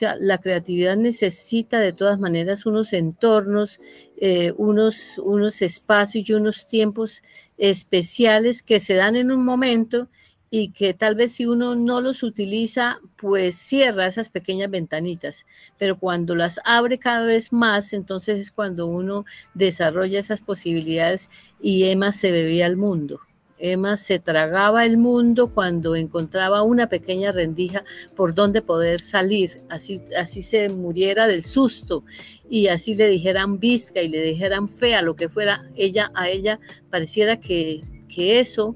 sea, 0.01 0.17
la 0.19 0.39
creatividad 0.39 0.97
necesita 0.97 1.79
de 1.79 1.93
todas 1.93 2.19
maneras 2.19 2.67
unos 2.67 2.93
entornos, 2.93 3.79
eh, 4.21 4.53
unos, 4.57 5.19
unos 5.19 5.63
espacios 5.63 6.29
y 6.29 6.33
unos 6.33 6.67
tiempos 6.67 7.23
especiales 7.59 8.63
que 8.63 8.81
se 8.81 8.95
dan 8.95 9.15
en 9.17 9.31
un 9.31 9.45
momento 9.45 10.09
y 10.51 10.73
que 10.73 10.95
tal 10.95 11.15
vez 11.15 11.33
si 11.33 11.47
uno 11.47 11.77
no 11.77 12.01
los 12.01 12.25
utiliza, 12.25 12.99
pues 13.21 13.55
cierra 13.55 14.07
esas 14.07 14.31
pequeñas 14.31 14.71
ventanitas, 14.71 15.47
pero 15.79 15.97
cuando 15.97 16.35
las 16.35 16.61
abre 16.65 16.99
cada 16.99 17.25
vez 17.25 17.53
más, 17.53 17.93
entonces 17.93 18.41
es 18.41 18.51
cuando 18.51 18.87
uno 18.87 19.25
desarrolla 19.55 20.19
esas 20.19 20.43
posibilidades 20.43 21.31
y 21.61 21.85
Emma 21.85 22.11
se 22.11 22.33
bebía 22.33 22.67
al 22.67 22.77
mundo. 22.77 23.21
Emma 23.63 23.97
se 23.97 24.19
tragaba 24.19 24.87
el 24.87 24.97
mundo 24.97 25.53
cuando 25.55 25.95
encontraba 25.95 26.63
una 26.63 26.89
pequeña 26.89 27.31
rendija 27.31 27.85
por 28.17 28.35
donde 28.35 28.63
poder 28.63 29.01
salir, 29.01 29.61
así, 29.69 30.01
así 30.17 30.43
se 30.43 30.71
muriera 30.71 31.27
del 31.27 31.43
susto 31.43 32.03
y 32.49 32.69
así 32.69 32.95
le 32.95 33.07
dijeran 33.07 33.61
visca 33.61 34.03
y 34.03 34.09
le 34.09 34.23
dijeran 34.23 34.67
fea, 34.67 35.03
lo 35.03 35.15
que 35.15 35.29
fuera, 35.29 35.61
ella 35.77 36.11
a 36.15 36.31
ella 36.31 36.59
pareciera 36.91 37.39
que, 37.39 37.83
que 38.09 38.41
eso 38.41 38.75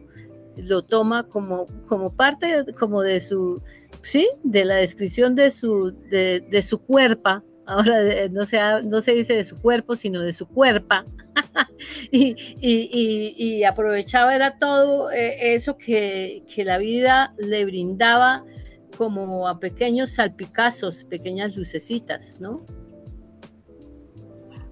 lo 0.57 0.83
toma 0.83 1.29
como, 1.29 1.67
como 1.89 2.15
parte 2.15 2.65
como 2.79 3.03
de 3.03 3.21
su, 3.21 3.63
sí, 4.03 4.29
de 4.43 4.65
la 4.65 4.77
descripción 4.77 5.35
de 5.35 5.51
su, 5.51 5.91
de, 6.09 6.41
de 6.41 6.63
su 6.63 6.79
cuerpo, 6.79 7.43
ahora 7.67 8.29
no 8.31 8.47
se, 8.47 8.59
no 8.85 9.01
se 9.01 9.13
dice 9.13 9.35
de 9.35 9.45
su 9.45 9.61
cuerpo, 9.61 9.97
sino 9.97 10.21
de 10.21 10.33
su 10.33 10.47
cuerpo, 10.47 10.97
y, 12.11 13.65
aprovechaba 13.65 14.35
era 14.35 14.59
todo 14.59 15.11
eh, 15.11 15.55
eso 15.55 15.77
que, 15.77 16.45
la 16.59 16.79
vida 16.79 17.35
le 17.39 17.65
brindaba 17.65 18.45
como 18.97 19.49
a 19.49 19.59
pequeños 19.59 20.13
salpicazos, 20.13 21.05
pequeñas 21.05 21.57
lucecitas, 21.57 22.37
¿no? 22.41 22.61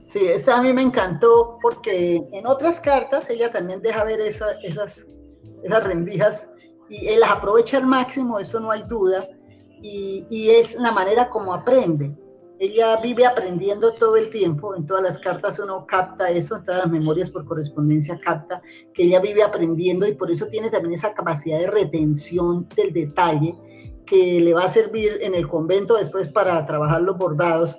Sí, 0.06 0.20
esta 0.26 0.58
a 0.58 0.62
mí 0.62 0.72
me 0.72 0.82
encantó 0.82 1.58
porque 1.62 2.22
en 2.32 2.46
otras 2.46 2.80
cartas 2.80 3.30
ella 3.30 3.50
también 3.50 3.80
deja 3.80 4.04
ver 4.04 4.20
esas, 4.20 5.06
esas 5.62 5.84
rendijas 5.84 6.48
y 6.88 7.08
él 7.08 7.20
las 7.20 7.30
aprovecha 7.30 7.78
al 7.78 7.86
máximo, 7.86 8.38
eso 8.38 8.60
no 8.60 8.70
hay 8.70 8.82
duda, 8.82 9.26
y, 9.80 10.26
y 10.30 10.50
es 10.50 10.74
la 10.74 10.92
manera 10.92 11.28
como 11.30 11.54
aprende. 11.54 12.14
Ella 12.58 13.00
vive 13.00 13.26
aprendiendo 13.26 13.94
todo 13.94 14.16
el 14.16 14.30
tiempo, 14.30 14.76
en 14.76 14.86
todas 14.86 15.02
las 15.02 15.18
cartas 15.18 15.58
uno 15.58 15.84
capta 15.86 16.30
eso, 16.30 16.56
en 16.56 16.64
todas 16.64 16.82
las 16.82 16.90
memorias 16.90 17.30
por 17.30 17.44
correspondencia 17.44 18.20
capta 18.20 18.62
que 18.94 19.04
ella 19.04 19.20
vive 19.20 19.42
aprendiendo 19.42 20.06
y 20.06 20.14
por 20.14 20.30
eso 20.30 20.46
tiene 20.46 20.70
también 20.70 20.94
esa 20.94 21.12
capacidad 21.12 21.58
de 21.58 21.66
retención 21.66 22.68
del 22.76 22.92
detalle 22.92 23.56
que 24.06 24.40
le 24.40 24.54
va 24.54 24.64
a 24.64 24.68
servir 24.68 25.18
en 25.22 25.34
el 25.34 25.48
convento 25.48 25.96
después 25.96 26.28
para 26.28 26.64
trabajar 26.66 27.02
los 27.02 27.18
bordados 27.18 27.76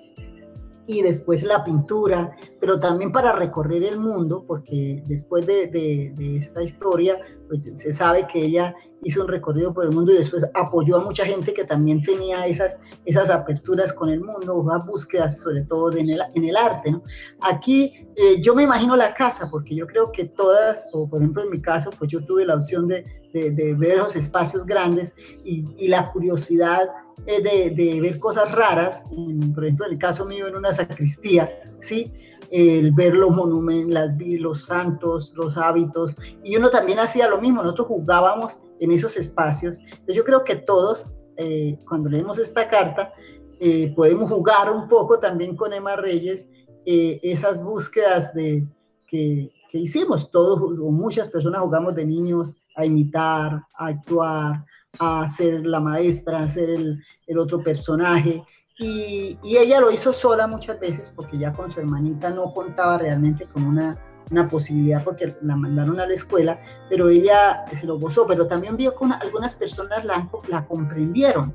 y 0.86 1.02
después 1.02 1.44
la 1.44 1.64
pintura, 1.64 2.36
pero 2.60 2.80
también 2.80 3.12
para 3.12 3.34
recorrer 3.34 3.84
el 3.84 4.00
mundo, 4.00 4.44
porque 4.46 5.04
después 5.08 5.46
de, 5.46 6.14
esta 6.38 6.62
historia, 6.62 7.18
pues 7.48 7.70
se 7.74 7.94
sabe 7.94 8.28
que 8.32 8.44
ella 8.44 8.76
hizo 9.06 9.22
un 9.22 9.28
recorrido 9.28 9.74
por 9.74 9.86
el 9.86 9.92
mundo 9.92 10.14
y 10.14 10.18
después 10.18 10.46
apoyó 10.54 10.98
a 10.98 11.04
mucha 11.04 11.26
gente 11.26 11.54
que 11.54 11.66
también 11.66 12.02
tenía 12.04 12.48
esas, 12.48 12.80
esas 13.06 13.30
aperturas 13.30 13.92
con 13.92 14.10
el 14.10 14.22
mundo, 14.22 14.64
esas 14.66 14.86
búsquedas 14.86 15.38
sobre 15.38 15.62
todo 15.64 15.96
en, 15.96 16.10
el, 16.10 16.22
en 16.34 16.46
el 16.46 16.56
arte. 16.56 16.92
¿no? 16.92 17.04
Aquí 17.42 18.08
eh, 18.16 18.42
yo 18.42 18.56
me 18.56 18.64
imagino 18.64 18.96
la 18.96 19.14
casa, 19.14 19.50
porque 19.50 19.76
yo 19.76 19.88
creo 19.88 20.12
que 20.12 20.26
todas, 20.26 20.86
o 20.92 21.10
por 21.10 21.22
ejemplo 21.22 21.44
en 21.44 21.50
mi 21.50 21.62
caso, 21.62 21.90
pues 21.98 22.12
yo 22.12 22.26
tuve 22.26 22.46
la 22.46 22.56
opción 22.56 22.88
de, 22.88 23.06
de 23.34 23.74
ver 23.74 23.98
los 23.98 24.16
espacios 24.16 24.66
grandes 24.66 25.16
y, 25.44 25.66
y 25.78 25.88
la 25.88 26.12
curiosidad 26.12 26.88
de, 27.26 27.70
de, 27.70 28.02
ver 28.02 28.20
cosas 28.20 28.52
raras, 28.52 29.06
por 29.54 29.64
ejemplo, 29.64 29.86
en 29.86 29.94
el 29.94 29.98
caso 29.98 30.26
mío 30.26 30.48
en 30.48 30.56
una 30.56 30.74
sacristía, 30.74 31.50
¿sí? 31.80 32.12
El 32.52 32.92
ver 32.92 33.16
los 33.16 33.32
monumentos, 33.32 34.12
los 34.40 34.66
santos, 34.66 35.34
los 35.36 35.56
hábitos, 35.58 36.16
y 36.44 36.56
uno 36.56 36.70
también 36.70 37.00
hacía 37.00 37.28
lo 37.28 37.40
mismo, 37.40 37.64
nosotros 37.64 37.88
jugábamos 37.88 38.60
en 38.80 38.92
esos 38.92 39.16
espacios. 39.18 39.80
Yo 40.08 40.24
creo 40.24 40.44
que 40.44 40.56
todos, 40.56 41.08
eh, 41.38 41.80
cuando 41.88 42.10
leemos 42.10 42.38
esta 42.38 42.70
carta, 42.70 43.14
eh, 43.60 43.94
podemos 43.96 44.30
jugar 44.30 44.70
un 44.70 44.90
poco 44.90 45.20
también 45.20 45.56
con 45.56 45.72
Emma 45.72 45.96
Reyes 45.96 46.50
eh, 46.86 47.20
esas 47.24 47.64
búsquedas 47.64 48.34
de, 48.34 48.68
que, 49.08 49.50
que 49.72 49.78
hicimos, 49.78 50.30
todos 50.30 50.60
o 50.62 50.92
muchas 50.92 51.30
personas 51.30 51.62
jugamos 51.62 51.96
de 51.96 52.06
niños 52.06 52.54
a 52.76 52.86
imitar, 52.86 53.64
a 53.78 53.88
actuar, 53.88 54.66
a 55.00 55.28
ser 55.28 55.66
la 55.66 55.80
maestra, 55.80 56.40
a 56.40 56.50
ser 56.50 56.70
el, 56.70 57.04
otro 57.38 57.64
personaje. 57.64 58.44
Y, 58.78 59.38
y, 59.44 59.58
ella 59.58 59.80
lo 59.80 59.92
hizo 59.92 60.14
sola 60.14 60.48
muchas 60.48 60.80
veces 60.80 61.12
porque 61.16 61.38
ya 61.38 61.54
con 61.54 61.70
su 61.70 61.80
hermanita 61.80 62.32
no 62.32 62.54
contaba 62.54 62.98
realmente 62.98 63.46
con 63.46 63.64
una, 63.64 63.98
una 64.32 64.50
posibilidad 64.50 65.04
porque 65.04 65.36
la 65.42 65.56
mandaron 65.56 66.00
a 66.00 66.08
la 66.08 66.14
escuela, 66.14 66.60
pero 66.90 67.10
ella 67.10 67.66
se 67.80 67.86
lo 67.86 68.00
gozó, 68.00 68.26
pero 68.26 68.48
también 68.48 68.76
vio 68.78 68.96
que 68.96 69.06
algunas 69.20 69.56
personas 69.56 70.04
la, 70.06 70.28
la 70.48 70.66
comprendieron, 70.66 71.54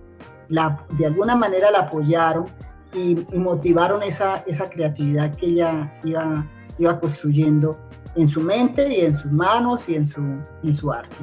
la, 0.48 0.84
de 0.98 1.06
alguna 1.06 1.34
manera 1.34 1.70
la 1.70 1.80
apoyaron 1.80 2.46
y, 2.94 3.26
y, 3.32 3.38
motivaron 3.38 4.02
esa, 4.02 4.44
esa 4.46 4.70
creatividad 4.70 5.34
que 5.34 5.46
ella 5.46 6.00
iba, 6.04 6.48
iba 6.78 7.00
construyendo 7.00 7.76
en 8.18 8.28
su 8.28 8.40
mente 8.40 8.88
y 8.88 9.04
en 9.04 9.14
sus 9.14 9.30
manos 9.30 9.88
y 9.88 9.94
en 9.94 10.06
su, 10.06 10.20
en 10.62 10.74
su 10.74 10.92
arte. 10.92 11.16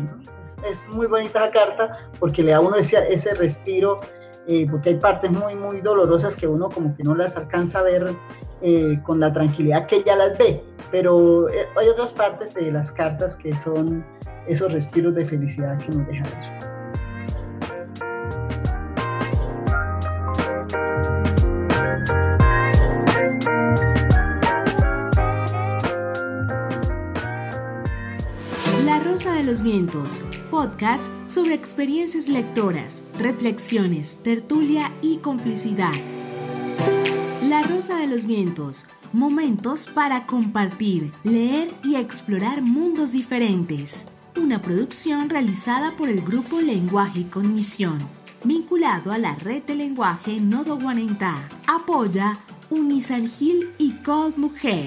Es, 0.69 0.88
muy 0.88 1.08
bonita 1.08 1.41
la 1.41 1.51
carta 1.51 2.10
porque 2.19 2.41
le 2.41 2.51
da 2.51 2.58
a 2.58 2.62
uno 2.62 2.77
ese, 2.77 2.97
ese 3.13 3.34
respiro, 3.36 3.99
eh, 4.47 4.65
porque 4.69 4.91
hay 4.91 4.95
partes 4.95 5.29
muy, 5.29 5.55
muy 5.55 5.81
dolorosas 5.81 6.36
que 6.36 6.47
uno 6.47 6.69
como 6.69 6.95
que 6.95 7.03
no 7.03 7.13
las 7.13 7.36
alcanza 7.36 7.79
a 7.79 7.84
ver 7.84 8.15
eh, 8.62 8.99
con 9.03 9.19
la 9.19 9.34
tranquilidad 9.34 9.88
que 9.88 9.97
ella 9.97 10.15
las 10.15 10.38
ve, 10.38 10.63
pero 10.89 11.49
eh, 11.49 11.67
hay 11.77 11.89
otras 11.89 12.13
partes 12.13 12.53
de 12.53 12.71
las 12.71 12.91
cartas 12.91 13.36
que 13.36 13.55
son 13.58 14.05
esos 14.47 14.71
respiros 14.71 15.15
de 15.15 15.25
felicidad 15.25 15.77
que 15.79 15.89
nos 15.89 16.08
dejan 16.08 16.29
ver. 16.39 16.55
Los 29.45 29.62
Vientos, 29.62 30.21
podcast 30.49 31.05
sobre 31.27 31.53
experiencias 31.53 32.27
lectoras, 32.27 33.03
reflexiones, 33.19 34.17
tertulia 34.23 34.91
y 35.03 35.17
complicidad. 35.17 35.93
La 37.47 37.62
Rosa 37.62 37.95
de 37.97 38.08
los 38.08 38.25
Vientos, 38.25 38.88
momentos 39.13 39.86
para 39.86 40.25
compartir, 40.25 41.12
leer 41.23 41.71
y 41.84 41.95
explorar 41.95 42.63
mundos 42.63 43.12
diferentes. 43.12 44.08
Una 44.36 44.63
producción 44.63 45.29
realizada 45.29 45.91
por 45.95 46.10
el 46.10 46.21
grupo 46.21 46.60
Lenguaje 46.60 47.19
y 47.19 47.23
Cognición, 47.25 47.99
vinculado 48.43 49.12
a 49.12 49.19
la 49.19 49.36
red 49.36 49.62
de 49.62 49.75
lenguaje 49.75 50.39
Nodo 50.39 50.79
Guanentá. 50.79 51.47
Apoya 51.67 52.39
Unisangil 52.71 53.69
y 53.77 53.91
Code 54.03 54.38
Mujer. 54.38 54.86